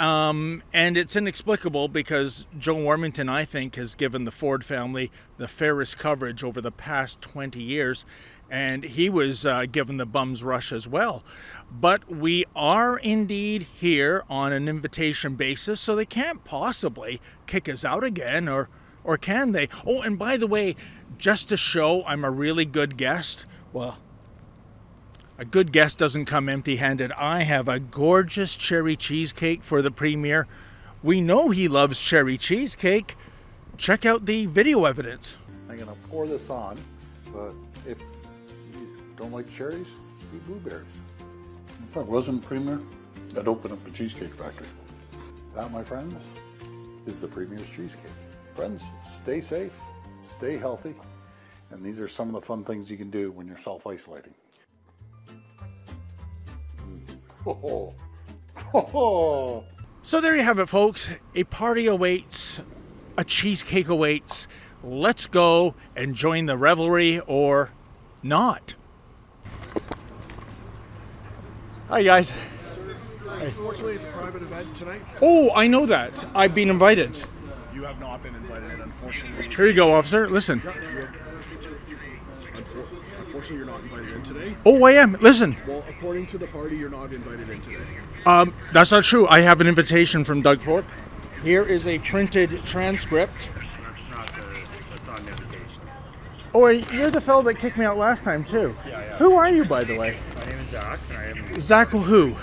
Um, 0.00 0.64
and 0.72 0.96
it's 0.96 1.14
inexplicable 1.14 1.86
because 1.86 2.46
Joe 2.58 2.74
Warmington, 2.74 3.30
I 3.30 3.44
think, 3.44 3.76
has 3.76 3.94
given 3.94 4.24
the 4.24 4.32
Ford 4.32 4.64
family 4.64 5.12
the 5.38 5.46
fairest 5.46 5.98
coverage 5.98 6.42
over 6.42 6.60
the 6.60 6.72
past 6.72 7.20
20 7.20 7.62
years. 7.62 8.04
And 8.50 8.82
he 8.82 9.08
was 9.08 9.46
uh, 9.46 9.66
given 9.70 9.98
the 9.98 10.06
bum's 10.06 10.42
rush 10.42 10.72
as 10.72 10.88
well. 10.88 11.22
But 11.70 12.10
we 12.10 12.44
are 12.56 12.98
indeed 12.98 13.62
here 13.62 14.24
on 14.28 14.52
an 14.52 14.66
invitation 14.66 15.36
basis, 15.36 15.80
so 15.80 15.94
they 15.94 16.06
can't 16.06 16.42
possibly 16.42 17.20
kick 17.46 17.68
us 17.68 17.84
out 17.84 18.02
again, 18.02 18.48
or 18.48 18.68
or 19.04 19.16
can 19.16 19.52
they? 19.52 19.68
Oh, 19.86 20.00
and 20.00 20.18
by 20.18 20.36
the 20.36 20.46
way, 20.46 20.74
just 21.18 21.48
to 21.50 21.56
show 21.56 22.02
I'm 22.04 22.24
a 22.24 22.30
really 22.30 22.64
good 22.64 22.96
guest, 22.96 23.46
well, 23.72 23.98
a 25.38 25.44
good 25.44 25.72
guest 25.72 25.98
doesn't 25.98 26.24
come 26.24 26.48
empty 26.48 26.76
handed. 26.76 27.12
I 27.12 27.42
have 27.42 27.68
a 27.68 27.78
gorgeous 27.78 28.56
cherry 28.56 28.96
cheesecake 28.96 29.62
for 29.62 29.82
the 29.82 29.90
premier. 29.90 30.46
We 31.02 31.20
know 31.20 31.50
he 31.50 31.68
loves 31.68 32.00
cherry 32.00 32.38
cheesecake. 32.38 33.16
Check 33.76 34.06
out 34.06 34.26
the 34.26 34.46
video 34.46 34.84
evidence. 34.84 35.36
I'm 35.68 35.78
gonna 35.78 35.96
pour 36.08 36.26
this 36.26 36.50
on, 36.50 36.78
but 37.32 37.52
if 37.86 37.98
you 38.72 38.88
don't 39.16 39.32
like 39.32 39.50
cherries, 39.50 39.88
eat 40.34 40.46
blueberries. 40.46 41.00
If 41.90 41.96
I 41.96 42.00
wasn't 42.00 42.44
premier, 42.44 42.80
I'd 43.36 43.48
open 43.48 43.72
up 43.72 43.86
a 43.86 43.90
cheesecake 43.90 44.34
factory. 44.34 44.68
That, 45.54 45.70
my 45.72 45.82
friends, 45.82 46.32
is 47.06 47.18
the 47.18 47.28
Premier's 47.28 47.68
Cheesecake. 47.68 48.10
Friends, 48.54 48.84
stay 49.02 49.40
safe, 49.40 49.80
stay 50.22 50.56
healthy, 50.56 50.94
and 51.70 51.84
these 51.84 52.00
are 52.00 52.06
some 52.06 52.28
of 52.28 52.34
the 52.34 52.40
fun 52.40 52.62
things 52.62 52.88
you 52.88 52.96
can 52.96 53.10
do 53.10 53.32
when 53.32 53.48
you're 53.48 53.58
self-isolating. 53.58 54.34
Oh, 57.46 57.92
oh. 58.74 59.64
So 60.02 60.20
there 60.20 60.36
you 60.36 60.42
have 60.42 60.58
it, 60.58 60.66
folks. 60.66 61.10
A 61.34 61.44
party 61.44 61.86
awaits, 61.86 62.60
a 63.18 63.24
cheesecake 63.24 63.88
awaits. 63.88 64.46
Let's 64.84 65.26
go 65.26 65.74
and 65.96 66.14
join 66.14 66.46
the 66.46 66.56
revelry 66.56 67.20
or 67.20 67.70
not. 68.22 68.74
Hi, 71.88 72.02
guys. 72.02 72.32
Unfortunately, 73.26 73.94
it's 73.94 74.04
a 74.04 74.12
private 74.12 74.42
event 74.42 74.74
tonight. 74.76 75.02
Oh, 75.20 75.50
I 75.54 75.66
know 75.66 75.86
that. 75.86 76.24
I've 76.34 76.54
been 76.54 76.70
invited. 76.70 77.22
You 77.84 77.88
have 77.88 78.00
not 78.00 78.22
been 78.22 78.34
invited 78.34 78.70
in, 78.70 78.80
unfortunately. 78.80 79.54
Here 79.54 79.66
you 79.66 79.74
go, 79.74 79.92
officer. 79.92 80.26
Listen. 80.26 80.60
Unfor- 80.60 81.12
Unfortunately, 83.18 83.56
you're 83.58 83.66
not 83.66 83.80
invited 83.82 84.08
in 84.10 84.22
today. 84.22 84.56
Oh, 84.64 84.84
I 84.84 84.92
am. 84.92 85.18
Listen. 85.20 85.54
Well, 85.68 85.84
according 85.86 86.24
to 86.28 86.38
the 86.38 86.46
party, 86.46 86.78
you're 86.78 86.88
not 86.88 87.12
invited 87.12 87.50
in 87.50 87.60
today. 87.60 87.84
Um, 88.24 88.54
that's 88.72 88.90
not 88.90 89.04
true. 89.04 89.28
I 89.28 89.40
have 89.40 89.60
an 89.60 89.66
invitation 89.66 90.24
from 90.24 90.40
Doug 90.40 90.62
Ford. 90.62 90.86
Here 91.42 91.62
is 91.62 91.86
a 91.86 91.98
printed 91.98 92.64
transcript. 92.64 93.50
that's 93.82 94.08
not 94.08 94.28
the. 94.28 94.58
That's 94.90 95.06
not 95.06 95.20
an 95.20 95.28
invitation. 95.28 95.82
Oh, 96.54 96.68
you're 96.68 97.10
the 97.10 97.20
fellow 97.20 97.42
that 97.42 97.58
kicked 97.58 97.76
me 97.76 97.84
out 97.84 97.98
last 97.98 98.24
time 98.24 98.46
too. 98.46 98.74
Yeah, 98.86 98.98
yeah. 98.98 99.18
Who 99.18 99.34
are 99.34 99.50
you, 99.50 99.66
by 99.66 99.84
the 99.84 99.98
way? 99.98 100.16
My 100.36 100.46
name 100.46 100.58
is 100.58 100.68
Zach, 100.68 101.00
and 101.10 101.18
I 101.18 101.24
am. 101.24 101.60
Zach 101.60 101.88
who? 101.88 102.34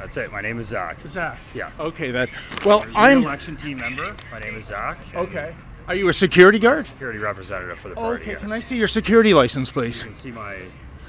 That's 0.00 0.16
it. 0.16 0.32
My 0.32 0.40
name 0.40 0.58
is 0.58 0.66
Zach. 0.68 0.98
Zach. 1.06 1.38
Yeah. 1.54 1.70
Okay, 1.78 2.10
then. 2.10 2.28
Well, 2.64 2.86
I'm 2.94 3.18
an 3.18 3.24
election 3.24 3.54
team 3.54 3.76
member. 3.78 4.16
My 4.32 4.38
name 4.40 4.56
is 4.56 4.64
Zach. 4.64 4.98
okay. 5.14 5.54
Are 5.88 5.94
you 5.94 6.08
a 6.08 6.12
security 6.14 6.58
guard? 6.58 6.86
Security 6.86 7.18
representative 7.18 7.78
for 7.78 7.90
the 7.90 7.96
party. 7.96 8.22
Okay. 8.22 8.32
yes. 8.32 8.40
Can 8.40 8.52
I 8.52 8.60
see 8.60 8.76
your 8.78 8.88
security 8.88 9.34
license, 9.34 9.70
please? 9.70 10.00
You 10.00 10.06
can 10.06 10.14
see 10.14 10.30
my 10.30 10.56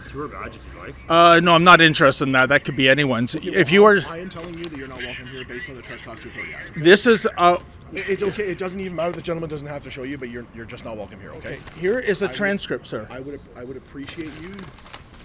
tour 0.10 0.28
badge 0.28 0.58
if 0.58 0.62
you 0.74 0.80
like. 0.82 0.96
Uh, 1.08 1.40
no, 1.42 1.54
I'm 1.54 1.64
not 1.64 1.80
interested 1.80 2.26
in 2.26 2.34
that. 2.34 2.50
That 2.50 2.66
could 2.66 2.76
be 2.76 2.90
anyone's. 2.90 3.34
If 3.36 3.72
you 3.72 3.86
are, 3.86 4.00
I 4.10 4.18
am 4.18 4.30
telling 4.30 4.58
you 4.58 4.66
that 4.66 4.78
you're 4.78 4.88
not 4.90 5.02
welcome 5.02 5.28
here 5.28 5.46
based 5.46 5.70
on 5.70 5.78
the 5.78 5.82
Trespass 5.82 6.20
to 6.22 6.28
Authority 6.28 6.54
Act. 6.54 6.84
this 6.84 7.08
is 7.08 7.26
uh, 7.38 7.60
It's 7.94 8.24
okay. 8.24 8.44
It 8.52 8.58
doesn't 8.58 8.80
even 8.80 8.96
matter. 8.96 9.14
The 9.14 9.22
gentleman 9.22 9.50
doesn't 9.50 9.68
have 9.68 9.84
to 9.84 9.92
show 9.92 10.04
you, 10.04 10.18
but 10.18 10.30
you're 10.30 10.46
you're 10.54 10.66
just 10.66 10.84
not 10.84 10.98
welcome 10.98 11.20
here. 11.22 11.32
Okay. 11.36 11.60
here 11.80 12.00
is 12.00 12.22
a 12.22 12.26
I 12.26 12.28
would- 12.28 12.36
transcript, 12.36 12.88
sir. 12.88 13.08
I 13.10 13.22
would 13.22 13.40
I 13.56 13.64
would 13.64 13.78
appreciate 13.78 14.32
you. 14.42 14.54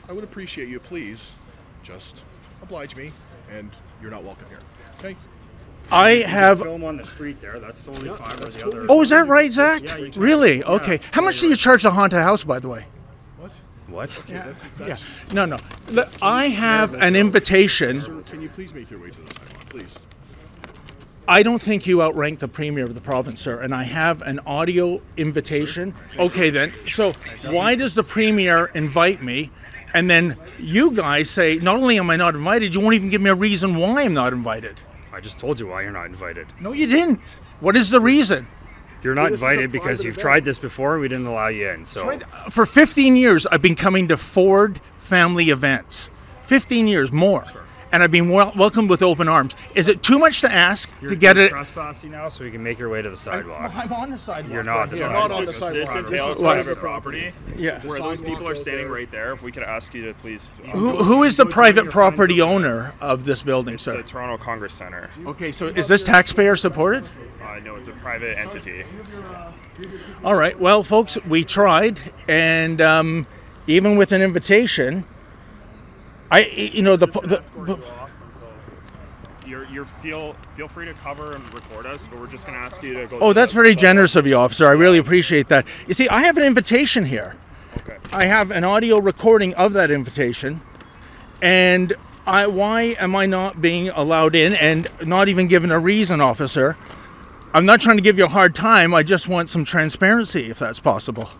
I 0.09 0.13
would 0.13 0.23
appreciate 0.25 0.69
you. 0.69 0.79
Please, 0.79 1.35
just 1.83 2.23
oblige 2.63 2.95
me, 2.95 3.11
and 3.51 3.71
you're 4.01 4.11
not 4.11 4.25
welcome 4.25 4.47
here. 4.49 4.59
Okay. 4.99 5.17
I 5.91 6.11
have. 6.29 6.63
Film 6.63 6.85
on 6.85 6.97
the 6.97 7.07
street 7.07 7.41
there. 7.41 7.61
That's 7.61 7.83
totally 7.85 8.09
fine. 8.09 8.35
Or 8.35 8.37
that's 8.37 8.57
the 8.57 8.63
totally 8.63 8.85
other. 8.85 8.87
Oh, 8.93 9.03
is 9.03 9.11
that 9.11 9.27
right, 9.29 9.51
Zach? 9.53 9.83
Yeah, 9.85 9.97
you 9.99 10.13
Really? 10.17 10.59
yeah, 10.59 10.65
Okay. 10.73 11.01
How 11.13 11.23
much 11.23 11.37
yeah, 11.37 11.43
do 11.43 11.49
you 11.51 11.57
charge 11.57 11.83
to 11.83 11.91
haunt 11.91 12.13
a 12.13 12.23
house, 12.23 12.43
by 12.43 12.59
the 12.59 12.69
way? 12.69 12.87
What? 13.39 13.53
What? 13.89 14.23
That's, 14.29 14.65
Yeah. 14.69 14.87
that's, 14.87 15.05
No, 15.33 15.45
no. 15.45 15.59
Look, 15.91 16.09
I 16.21 16.49
have 16.49 16.95
an 16.95 17.15
invitation. 17.15 18.01
Sir, 18.01 18.21
can 18.23 18.43
you 18.43 18.49
please 18.49 18.75
make 18.75 18.91
your 18.91 19.01
way 19.01 19.11
to 19.11 19.21
the 19.21 19.33
sidewalk, 19.35 19.69
please? 19.69 19.99
I 21.29 21.43
don't 21.43 21.61
think 21.61 21.87
you 21.89 22.03
outrank 22.03 22.39
the 22.39 22.49
premier 22.49 22.85
of 22.85 22.95
the 22.95 23.01
province, 23.01 23.41
sir. 23.41 23.61
And 23.61 23.75
I 23.75 23.83
have 23.85 24.23
an 24.23 24.41
audio 24.47 25.03
invitation. 25.17 25.95
Okay, 26.19 26.51
then. 26.51 26.73
So 26.89 27.15
why 27.45 27.75
does 27.75 27.95
the 27.95 28.05
premier 28.05 28.67
invite 28.75 29.23
me? 29.23 29.51
And 29.95 30.11
then 30.11 30.37
you 30.59 30.91
guys 30.93 31.31
say, 31.31 31.57
not 31.57 31.77
only 31.77 31.99
am 31.99 32.11
I 32.11 32.17
not 32.17 32.35
invited, 32.35 32.75
you 32.75 32.81
won't 32.81 32.95
even 32.95 33.09
give 33.09 33.21
me 33.21 33.31
a 33.31 33.35
reason 33.35 33.77
why 33.77 34.03
I'm 34.03 34.15
not 34.15 34.33
invited. 34.33 34.81
I 35.13 35.21
just 35.21 35.39
told 35.39 35.59
you 35.61 35.69
why 35.69 35.83
you're 35.83 35.93
not 35.93 36.07
invited. 36.07 36.49
No, 36.61 36.73
you 36.73 36.87
didn't. 36.87 37.21
What 37.61 37.77
is 37.77 37.91
the 37.91 38.01
reason? 38.01 38.47
You're 39.03 39.15
not 39.15 39.33
invited 39.33 39.71
because 39.73 40.05
you've 40.05 40.19
tried 40.19 40.45
this 40.45 40.59
before 40.59 40.95
and 40.95 41.03
we 41.03 41.09
didn't 41.09 41.27
allow 41.27 41.49
you 41.49 41.69
in. 41.69 41.85
So 41.85 42.19
For 42.51 42.67
15 42.67 43.17
years, 43.17 43.47
I've 43.47 43.63
been 43.63 43.77
coming 43.77 44.09
to 44.09 44.17
Ford 44.17 44.81
family 44.99 45.51
events. 45.51 46.11
15 46.43 46.89
years 46.89 47.13
more. 47.13 47.45
And 47.97 48.03
I've 48.03 48.11
been 48.11 48.29
wel- 48.29 48.53
welcomed 48.55 48.91
with 48.91 49.03
open 49.03 49.27
arms. 49.27 49.57
Is 49.75 49.89
it 49.89 50.03
too 50.03 50.19
much 50.19 50.43
to 50.43 50.53
ask 50.53 50.91
you're 51.01 51.09
to 51.09 51.17
get 51.17 51.39
it? 51.39 51.49
trespassing 51.49 52.11
now, 52.11 52.29
so 52.29 52.45
you 52.45 52.51
can 52.51 52.63
make 52.63 52.79
your 52.79 52.91
way 52.91 53.01
to 53.01 53.09
the 53.09 53.17
sidewalk. 53.17 53.73
I'm 53.75 53.91
on 53.91 54.11
the 54.11 54.19
sidewalk. 54.19 54.53
You're 54.53 54.63
not 54.65 54.91
the 54.91 54.99
You're 54.99 55.07
sidewalk. 55.07 55.31
not 55.31 55.35
on 55.39 55.45
the 55.47 55.51
This- 55.51 55.57
sidewalk. 55.59 55.75
This 55.81 55.89
This 55.95 56.05
entails 56.11 56.37
is 56.37 56.43
what- 56.43 56.55
private 56.57 56.79
property. 56.79 57.33
Yeah. 57.57 57.81
Where 57.87 57.99
those 57.99 58.19
Sidewalk 58.19 58.27
people 58.35 58.49
are 58.49 58.51
out 58.51 58.59
standing 58.59 58.85
there. 58.89 58.95
right 58.95 59.11
there. 59.11 59.33
If 59.33 59.43
we 59.43 59.51
could 59.51 59.63
ask 59.63 59.95
you 59.95 60.05
to 60.05 60.13
please. 60.13 60.47
Who, 60.75 61.03
who 61.05 61.23
is 61.23 61.39
the 61.39 61.47
private 61.47 61.89
property 61.89 62.43
owner 62.43 62.93
of 63.01 63.25
this 63.25 63.43
building, 63.43 63.79
sir? 63.79 63.97
The 63.97 64.03
Toronto 64.03 64.37
Congress 64.37 64.75
Center. 64.75 65.09
Okay, 65.25 65.51
so 65.51 65.69
is 65.69 65.89
this 65.89 66.05
taxpayer 66.05 66.55
supported? 66.55 67.09
I 67.43 67.61
know 67.61 67.77
it's 67.77 67.89
a 67.89 67.93
private 67.93 68.37
entity. 68.37 68.85
All 70.23 70.35
right. 70.35 70.61
Well, 70.61 70.83
folks, 70.83 71.17
we 71.27 71.45
tried, 71.45 71.99
and 72.29 72.79
um, 72.83 73.27
even 73.67 73.97
with 73.97 74.13
an 74.13 74.21
invitation, 74.21 75.05
I, 76.31 76.41
you 76.47 76.83
know, 76.83 76.97
the, 76.97 77.07
the, 77.07 77.43
the 77.65 77.79
You're, 79.47 79.65
you're 79.67 79.85
feel 79.85 80.35
feel 80.57 80.69
free 80.69 80.87
to 80.87 80.95
cover 80.95 81.31
and 81.31 81.55
record 81.55 81.87
us, 81.87 82.07
but 82.09 82.19
we're 82.19 82.27
just 82.27 82.47
going 82.47 82.59
to 82.59 82.65
ask 82.65 82.83
you 82.83 82.95
to 82.95 83.07
go. 83.07 83.19
oh, 83.21 83.33
that's 83.33 83.53
very 83.53 83.75
generous 83.75 84.17
of 84.17 84.27
you, 84.27 84.35
officer. 84.35 84.67
I 84.67 84.73
really 84.73 84.99
appreciate 84.99 85.49
that. 85.49 85.67
You 85.87 85.95
see, 85.95 86.09
I 86.09 86.23
have 86.23 86.37
an 86.37 86.45
invitation 86.45 87.05
here. 87.05 87.37
Okay. 87.79 87.97
I 88.13 88.25
have 88.25 88.51
an 88.51 88.65
audio 88.65 88.99
recording 88.99 89.55
of 89.55 89.73
that 89.75 89.91
invitation, 89.91 90.63
and 91.41 91.93
I 92.27 92.49
why 92.49 92.97
am 92.99 93.15
I 93.15 93.27
not 93.27 93.63
being 93.63 93.91
allowed 93.91 94.35
in 94.35 94.55
and 94.55 94.91
not 95.05 95.29
even 95.29 95.47
given 95.47 95.71
a 95.71 95.79
reason, 95.79 96.21
officer? 96.21 96.77
I'm 97.55 97.65
not 97.65 97.81
trying 97.81 97.97
to 97.97 98.03
give 98.03 98.19
you 98.19 98.25
a 98.25 98.29
hard 98.29 98.55
time. 98.55 98.93
I 98.93 99.03
just 99.03 99.29
want 99.29 99.49
some 99.49 99.65
transparency, 99.65 100.51
if 100.51 100.59
that's 100.59 100.81
possible. 100.81 101.31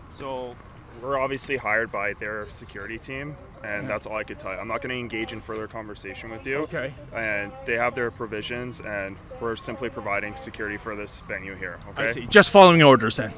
We're 1.07 1.19
obviously 1.19 1.55
hired 1.55 1.89
by 1.89 2.15
their 2.15 2.49
security 2.49 2.97
team, 2.97 3.37
and 3.63 3.83
Yeah. 3.83 3.87
that's 3.87 4.05
all 4.05 4.17
I 4.17 4.25
could 4.25 4.39
tell 4.39 4.51
you. 4.51 4.57
I'm 4.59 4.67
not 4.67 4.81
going 4.81 4.89
to 4.89 4.99
engage 4.99 5.31
in 5.31 5.39
further 5.39 5.65
conversation 5.65 6.29
with 6.29 6.45
you. 6.45 6.57
Okay. 6.63 6.91
And 7.15 7.53
they 7.65 7.77
have 7.77 7.95
their 7.95 8.11
provisions, 8.11 8.81
and 8.81 9.15
we're 9.39 9.55
simply 9.55 9.89
providing 9.89 10.35
security 10.35 10.75
for 10.75 10.97
this 10.97 11.23
venue 11.25 11.55
here. 11.55 11.77
Okay. 11.91 12.09
I 12.09 12.11
see. 12.11 12.27
Just 12.27 12.51
following 12.51 12.83
orders 12.83 13.15
then. 13.15 13.31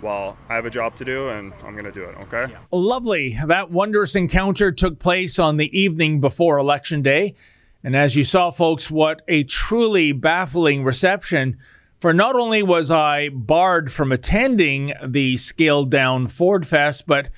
Well, 0.00 0.38
I 0.48 0.54
have 0.54 0.64
a 0.64 0.70
job 0.70 0.96
to 0.96 1.04
do, 1.04 1.28
and 1.28 1.52
I'm 1.62 1.72
going 1.74 1.84
to 1.84 1.92
do 1.92 2.04
it. 2.04 2.16
Okay. 2.22 2.54
Lovely. 2.72 3.38
That 3.46 3.70
wondrous 3.70 4.16
encounter 4.16 4.72
took 4.72 4.98
place 4.98 5.38
on 5.38 5.58
the 5.58 5.78
evening 5.78 6.20
before 6.20 6.56
Election 6.56 7.02
Day. 7.02 7.34
And 7.82 7.94
as 7.94 8.16
you 8.16 8.24
saw, 8.24 8.50
folks, 8.50 8.90
what 8.90 9.20
a 9.28 9.44
truly 9.44 10.12
baffling 10.12 10.84
reception. 10.84 11.58
For 12.04 12.12
not 12.12 12.36
only 12.36 12.62
was 12.62 12.90
I 12.90 13.30
barred 13.30 13.90
from 13.90 14.12
attending 14.12 14.92
the 15.02 15.38
scaled 15.38 15.90
down 15.90 16.28
Ford 16.28 16.66
Fest, 16.66 17.06
but 17.06 17.30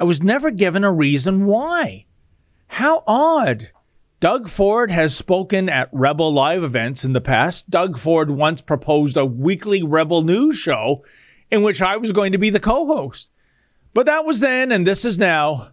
I 0.00 0.02
was 0.02 0.20
never 0.20 0.50
given 0.50 0.82
a 0.82 0.90
reason 0.90 1.46
why. 1.46 2.06
How 2.66 3.04
odd. 3.06 3.70
Doug 4.18 4.48
Ford 4.48 4.90
has 4.90 5.16
spoken 5.16 5.68
at 5.68 5.90
Rebel 5.92 6.32
Live 6.32 6.64
events 6.64 7.04
in 7.04 7.12
the 7.12 7.20
past. 7.20 7.70
Doug 7.70 7.96
Ford 7.98 8.32
once 8.32 8.60
proposed 8.60 9.16
a 9.16 9.24
weekly 9.24 9.80
Rebel 9.80 10.22
News 10.22 10.56
show 10.56 11.04
in 11.48 11.62
which 11.62 11.80
I 11.80 11.96
was 11.96 12.10
going 12.10 12.32
to 12.32 12.38
be 12.38 12.50
the 12.50 12.58
co 12.58 12.86
host. 12.86 13.30
But 13.94 14.06
that 14.06 14.24
was 14.24 14.40
then, 14.40 14.72
and 14.72 14.84
this 14.84 15.04
is 15.04 15.18
now. 15.18 15.70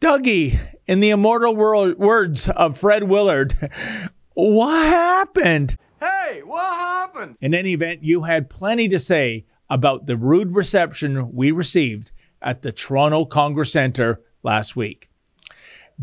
Dougie, 0.00 0.56
in 0.86 1.00
the 1.00 1.10
immortal 1.10 1.56
wor- 1.56 1.96
words 1.96 2.48
of 2.48 2.78
Fred 2.78 3.08
Willard, 3.08 3.72
what 4.34 4.86
happened? 4.86 5.76
Hey, 6.30 6.42
what 6.44 6.76
happened? 6.76 7.36
In 7.40 7.54
any 7.54 7.72
event, 7.72 8.04
you 8.04 8.22
had 8.22 8.48
plenty 8.48 8.88
to 8.90 9.00
say 9.00 9.46
about 9.68 10.06
the 10.06 10.16
rude 10.16 10.54
reception 10.54 11.34
we 11.34 11.50
received 11.50 12.12
at 12.40 12.62
the 12.62 12.70
Toronto 12.70 13.24
Congress 13.24 13.72
Centre 13.72 14.20
last 14.44 14.76
week. 14.76 15.10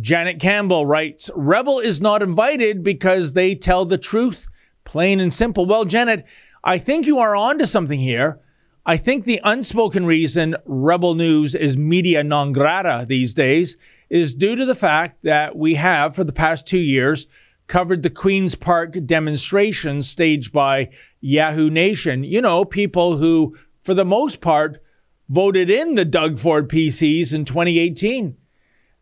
Janet 0.01 0.41
Campbell 0.41 0.85
writes 0.85 1.29
Rebel 1.33 1.79
is 1.79 2.01
not 2.01 2.21
invited 2.21 2.83
because 2.83 3.33
they 3.33 3.55
tell 3.55 3.85
the 3.85 3.97
truth, 3.97 4.47
plain 4.83 5.21
and 5.21 5.33
simple. 5.33 5.65
Well, 5.65 5.85
Janet, 5.85 6.25
I 6.61 6.77
think 6.77 7.05
you 7.05 7.19
are 7.19 7.33
onto 7.33 7.65
something 7.65 7.99
here. 7.99 8.41
I 8.85 8.97
think 8.97 9.23
the 9.23 9.39
unspoken 9.45 10.05
reason 10.05 10.57
Rebel 10.65 11.15
News 11.15 11.55
is 11.55 11.77
media 11.77 12.21
non 12.21 12.51
grata 12.51 13.05
these 13.07 13.33
days 13.33 13.77
is 14.09 14.33
due 14.33 14.57
to 14.57 14.65
the 14.65 14.75
fact 14.75 15.23
that 15.23 15.55
we 15.55 15.75
have, 15.75 16.15
for 16.15 16.25
the 16.25 16.33
past 16.33 16.67
two 16.67 16.79
years, 16.79 17.27
covered 17.67 18.03
the 18.03 18.09
Queen's 18.09 18.55
Park 18.55 18.95
demonstration 19.05 20.01
staged 20.01 20.51
by 20.51 20.89
Yahoo 21.19 21.69
Nation. 21.69 22.23
You 22.23 22.41
know, 22.41 22.65
people 22.65 23.17
who, 23.17 23.57
for 23.83 23.93
the 23.93 24.05
most 24.05 24.41
part, 24.41 24.81
voted 25.29 25.69
in 25.69 25.95
the 25.95 26.05
Doug 26.05 26.39
Ford 26.39 26.69
PCs 26.69 27.33
in 27.33 27.45
2018. 27.45 28.37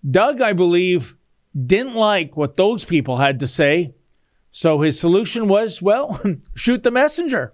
Doug, 0.09 0.41
I 0.41 0.53
believe, 0.53 1.15
didn't 1.55 1.95
like 1.95 2.35
what 2.35 2.57
those 2.57 2.83
people 2.83 3.17
had 3.17 3.39
to 3.39 3.47
say. 3.47 3.93
So 4.51 4.81
his 4.81 4.99
solution 4.99 5.47
was, 5.47 5.81
well, 5.81 6.21
shoot 6.55 6.83
the 6.83 6.91
messenger. 6.91 7.53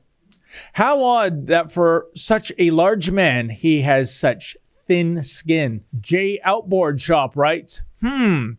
How 0.74 1.02
odd 1.02 1.48
that 1.48 1.72
for 1.72 2.08
such 2.16 2.52
a 2.58 2.72
large 2.72 3.10
man, 3.10 3.50
he 3.50 3.82
has 3.82 4.16
such 4.16 4.58
thin 4.86 5.24
skin. 5.24 5.84
Jay 6.00 6.40
Outboard 6.44 7.02
Shop 7.02 7.36
writes, 7.36 7.82
hmm, 8.02 8.52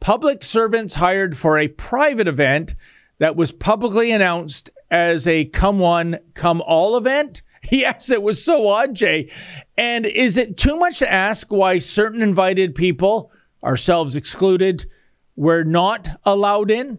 public 0.00 0.44
servants 0.44 0.94
hired 0.96 1.36
for 1.36 1.58
a 1.58 1.68
private 1.68 2.28
event 2.28 2.74
that 3.18 3.36
was 3.36 3.52
publicly 3.52 4.10
announced 4.10 4.70
as 4.90 5.26
a 5.26 5.44
come 5.46 5.78
one, 5.78 6.18
come 6.34 6.60
all 6.62 6.96
event? 6.96 7.42
Yes, 7.70 8.08
it 8.08 8.22
was 8.22 8.42
so 8.42 8.66
odd, 8.68 8.94
Jay. 8.94 9.30
And 9.76 10.06
is 10.06 10.36
it 10.36 10.56
too 10.56 10.76
much 10.76 11.00
to 11.00 11.12
ask 11.12 11.48
why 11.50 11.80
certain 11.80 12.22
invited 12.22 12.74
people, 12.74 13.30
ourselves 13.62 14.16
excluded, 14.16 14.88
were 15.36 15.64
not 15.64 16.08
allowed 16.24 16.70
in? 16.70 16.98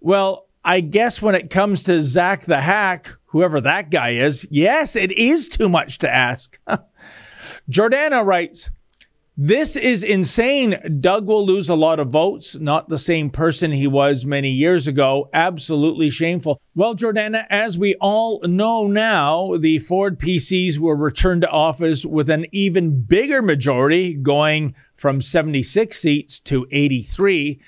Well, 0.00 0.48
I 0.64 0.80
guess 0.80 1.22
when 1.22 1.34
it 1.34 1.48
comes 1.48 1.84
to 1.84 2.02
Zach 2.02 2.44
the 2.44 2.60
Hack, 2.60 3.10
whoever 3.26 3.60
that 3.60 3.90
guy 3.90 4.14
is, 4.14 4.46
yes, 4.50 4.96
it 4.96 5.12
is 5.12 5.48
too 5.48 5.68
much 5.68 5.98
to 5.98 6.12
ask. 6.12 6.58
Jordana 7.70 8.24
writes, 8.26 8.70
this 9.36 9.74
is 9.74 10.04
insane. 10.04 11.00
Doug 11.00 11.26
will 11.26 11.44
lose 11.44 11.68
a 11.68 11.74
lot 11.74 11.98
of 11.98 12.08
votes. 12.08 12.54
Not 12.54 12.88
the 12.88 12.98
same 12.98 13.30
person 13.30 13.72
he 13.72 13.88
was 13.88 14.24
many 14.24 14.50
years 14.50 14.86
ago. 14.86 15.28
Absolutely 15.32 16.08
shameful. 16.08 16.60
Well, 16.76 16.94
Jordana, 16.94 17.44
as 17.50 17.76
we 17.76 17.96
all 18.00 18.40
know 18.42 18.86
now, 18.86 19.56
the 19.56 19.80
Ford 19.80 20.20
PCs 20.20 20.78
were 20.78 20.94
returned 20.94 21.42
to 21.42 21.50
office 21.50 22.04
with 22.04 22.30
an 22.30 22.46
even 22.52 23.02
bigger 23.02 23.42
majority, 23.42 24.14
going 24.14 24.74
from 24.96 25.20
76 25.20 25.98
seats 25.98 26.38
to 26.40 26.68
83. 26.70 27.60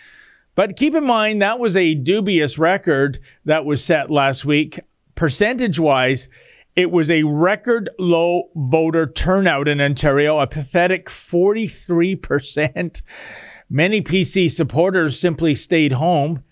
But 0.55 0.77
keep 0.77 0.95
in 0.95 1.05
mind, 1.05 1.43
that 1.43 1.59
was 1.59 1.77
a 1.77 1.95
dubious 1.95 2.59
record 2.59 3.21
that 3.45 3.65
was 3.65 3.85
set 3.85 4.09
last 4.09 4.45
week. 4.45 4.79
Percentage 5.17 5.81
wise, 5.81 6.29
it 6.77 6.91
was 6.91 7.11
a 7.11 7.23
record 7.23 7.89
low 7.99 8.51
voter 8.55 9.07
turnout 9.07 9.67
in 9.67 9.81
Ontario, 9.81 10.39
a 10.39 10.47
pathetic 10.47 11.09
43%. 11.09 13.01
Many 13.71 14.03
PC 14.03 14.51
supporters 14.51 15.19
simply 15.19 15.55
stayed 15.55 15.93
home, 15.93 16.45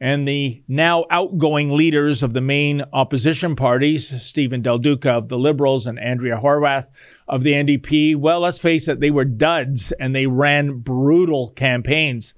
and 0.00 0.26
the 0.26 0.62
now 0.66 1.06
outgoing 1.10 1.70
leaders 1.70 2.24
of 2.24 2.32
the 2.32 2.40
main 2.40 2.82
opposition 2.92 3.54
parties, 3.54 4.20
Stephen 4.20 4.62
Del 4.62 4.78
Duca 4.78 5.12
of 5.12 5.28
the 5.28 5.38
Liberals 5.38 5.86
and 5.86 5.98
Andrea 5.98 6.36
Horwath 6.36 6.88
of 7.28 7.44
the 7.44 7.52
NDP, 7.52 8.16
well, 8.16 8.40
let's 8.40 8.58
face 8.58 8.88
it, 8.88 9.00
they 9.00 9.10
were 9.10 9.24
duds 9.24 9.92
and 9.92 10.14
they 10.14 10.26
ran 10.26 10.78
brutal 10.80 11.50
campaigns. 11.50 12.34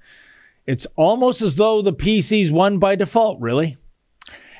It's 0.67 0.87
almost 0.95 1.41
as 1.41 1.55
though 1.55 1.81
the 1.81 1.93
PCs 1.93 2.51
won 2.51 2.77
by 2.77 2.95
default, 2.95 3.39
really. 3.41 3.77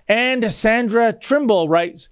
And 0.08 0.52
Sandra 0.52 1.14
Trimble 1.14 1.70
writes, 1.70 2.10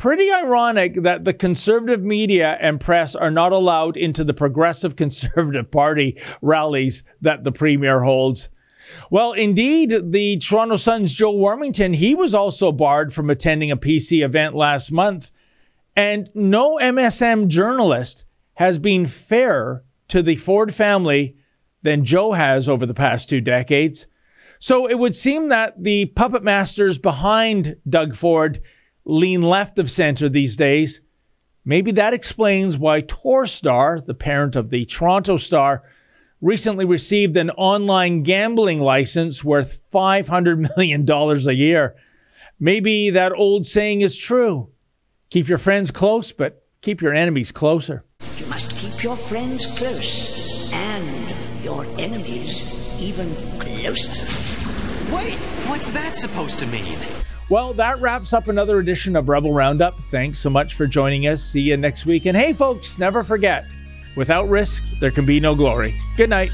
Pretty 0.00 0.32
ironic 0.32 0.94
that 1.02 1.26
the 1.26 1.34
conservative 1.34 2.02
media 2.02 2.56
and 2.58 2.80
press 2.80 3.14
are 3.14 3.30
not 3.30 3.52
allowed 3.52 3.98
into 3.98 4.24
the 4.24 4.32
progressive 4.32 4.96
conservative 4.96 5.70
party 5.70 6.18
rallies 6.40 7.04
that 7.20 7.44
the 7.44 7.52
premier 7.52 8.00
holds. 8.00 8.48
Well, 9.10 9.32
indeed, 9.32 10.10
the 10.10 10.38
Toronto 10.38 10.76
Sun's 10.76 11.12
Joe 11.12 11.34
Warmington, 11.34 11.96
he 11.96 12.14
was 12.14 12.32
also 12.32 12.72
barred 12.72 13.12
from 13.12 13.28
attending 13.28 13.70
a 13.70 13.76
PC 13.76 14.24
event 14.24 14.54
last 14.54 14.90
month. 14.90 15.32
And 15.94 16.30
no 16.32 16.78
MSM 16.78 17.48
journalist 17.48 18.24
has 18.54 18.78
been 18.78 19.06
fairer 19.06 19.84
to 20.08 20.22
the 20.22 20.36
Ford 20.36 20.74
family 20.74 21.36
than 21.82 22.06
Joe 22.06 22.32
has 22.32 22.70
over 22.70 22.86
the 22.86 22.94
past 22.94 23.28
two 23.28 23.42
decades. 23.42 24.06
So 24.60 24.88
it 24.88 24.98
would 24.98 25.14
seem 25.14 25.50
that 25.50 25.84
the 25.84 26.06
puppet 26.06 26.42
masters 26.42 26.96
behind 26.96 27.76
Doug 27.86 28.16
Ford 28.16 28.62
lean 29.10 29.42
left 29.42 29.78
of 29.78 29.90
center 29.90 30.28
these 30.28 30.56
days. 30.56 31.00
Maybe 31.64 31.90
that 31.92 32.14
explains 32.14 32.78
why 32.78 33.02
Torstar, 33.02 34.04
the 34.06 34.14
parent 34.14 34.56
of 34.56 34.70
the 34.70 34.86
Toronto 34.86 35.36
Star, 35.36 35.82
recently 36.40 36.84
received 36.84 37.36
an 37.36 37.50
online 37.50 38.22
gambling 38.22 38.80
license 38.80 39.44
worth 39.44 39.80
$500 39.92 40.76
million 40.76 41.10
a 41.10 41.52
year. 41.52 41.96
Maybe 42.58 43.10
that 43.10 43.32
old 43.32 43.66
saying 43.66 44.00
is 44.00 44.16
true 44.16 44.70
keep 45.28 45.48
your 45.48 45.58
friends 45.58 45.90
close, 45.90 46.32
but 46.32 46.64
keep 46.80 47.00
your 47.00 47.14
enemies 47.14 47.52
closer. 47.52 48.04
You 48.36 48.46
must 48.46 48.70
keep 48.70 49.02
your 49.02 49.16
friends 49.16 49.66
close 49.66 50.72
and 50.72 51.64
your 51.64 51.84
enemies 51.98 52.64
even 52.98 53.34
closer. 53.58 54.12
Wait, 55.14 55.38
what's 55.68 55.90
that 55.90 56.18
supposed 56.18 56.58
to 56.60 56.66
mean? 56.66 56.98
Well, 57.50 57.74
that 57.74 58.00
wraps 58.00 58.32
up 58.32 58.46
another 58.46 58.78
edition 58.78 59.16
of 59.16 59.28
Rebel 59.28 59.52
Roundup. 59.52 60.00
Thanks 60.04 60.38
so 60.38 60.48
much 60.48 60.74
for 60.74 60.86
joining 60.86 61.26
us. 61.26 61.42
See 61.42 61.60
you 61.60 61.76
next 61.76 62.06
week. 62.06 62.26
And 62.26 62.36
hey, 62.36 62.52
folks, 62.52 62.96
never 62.96 63.24
forget 63.24 63.66
without 64.16 64.48
risk, 64.48 64.84
there 65.00 65.10
can 65.10 65.26
be 65.26 65.40
no 65.40 65.54
glory. 65.54 65.94
Good 66.16 66.30
night. 66.30 66.52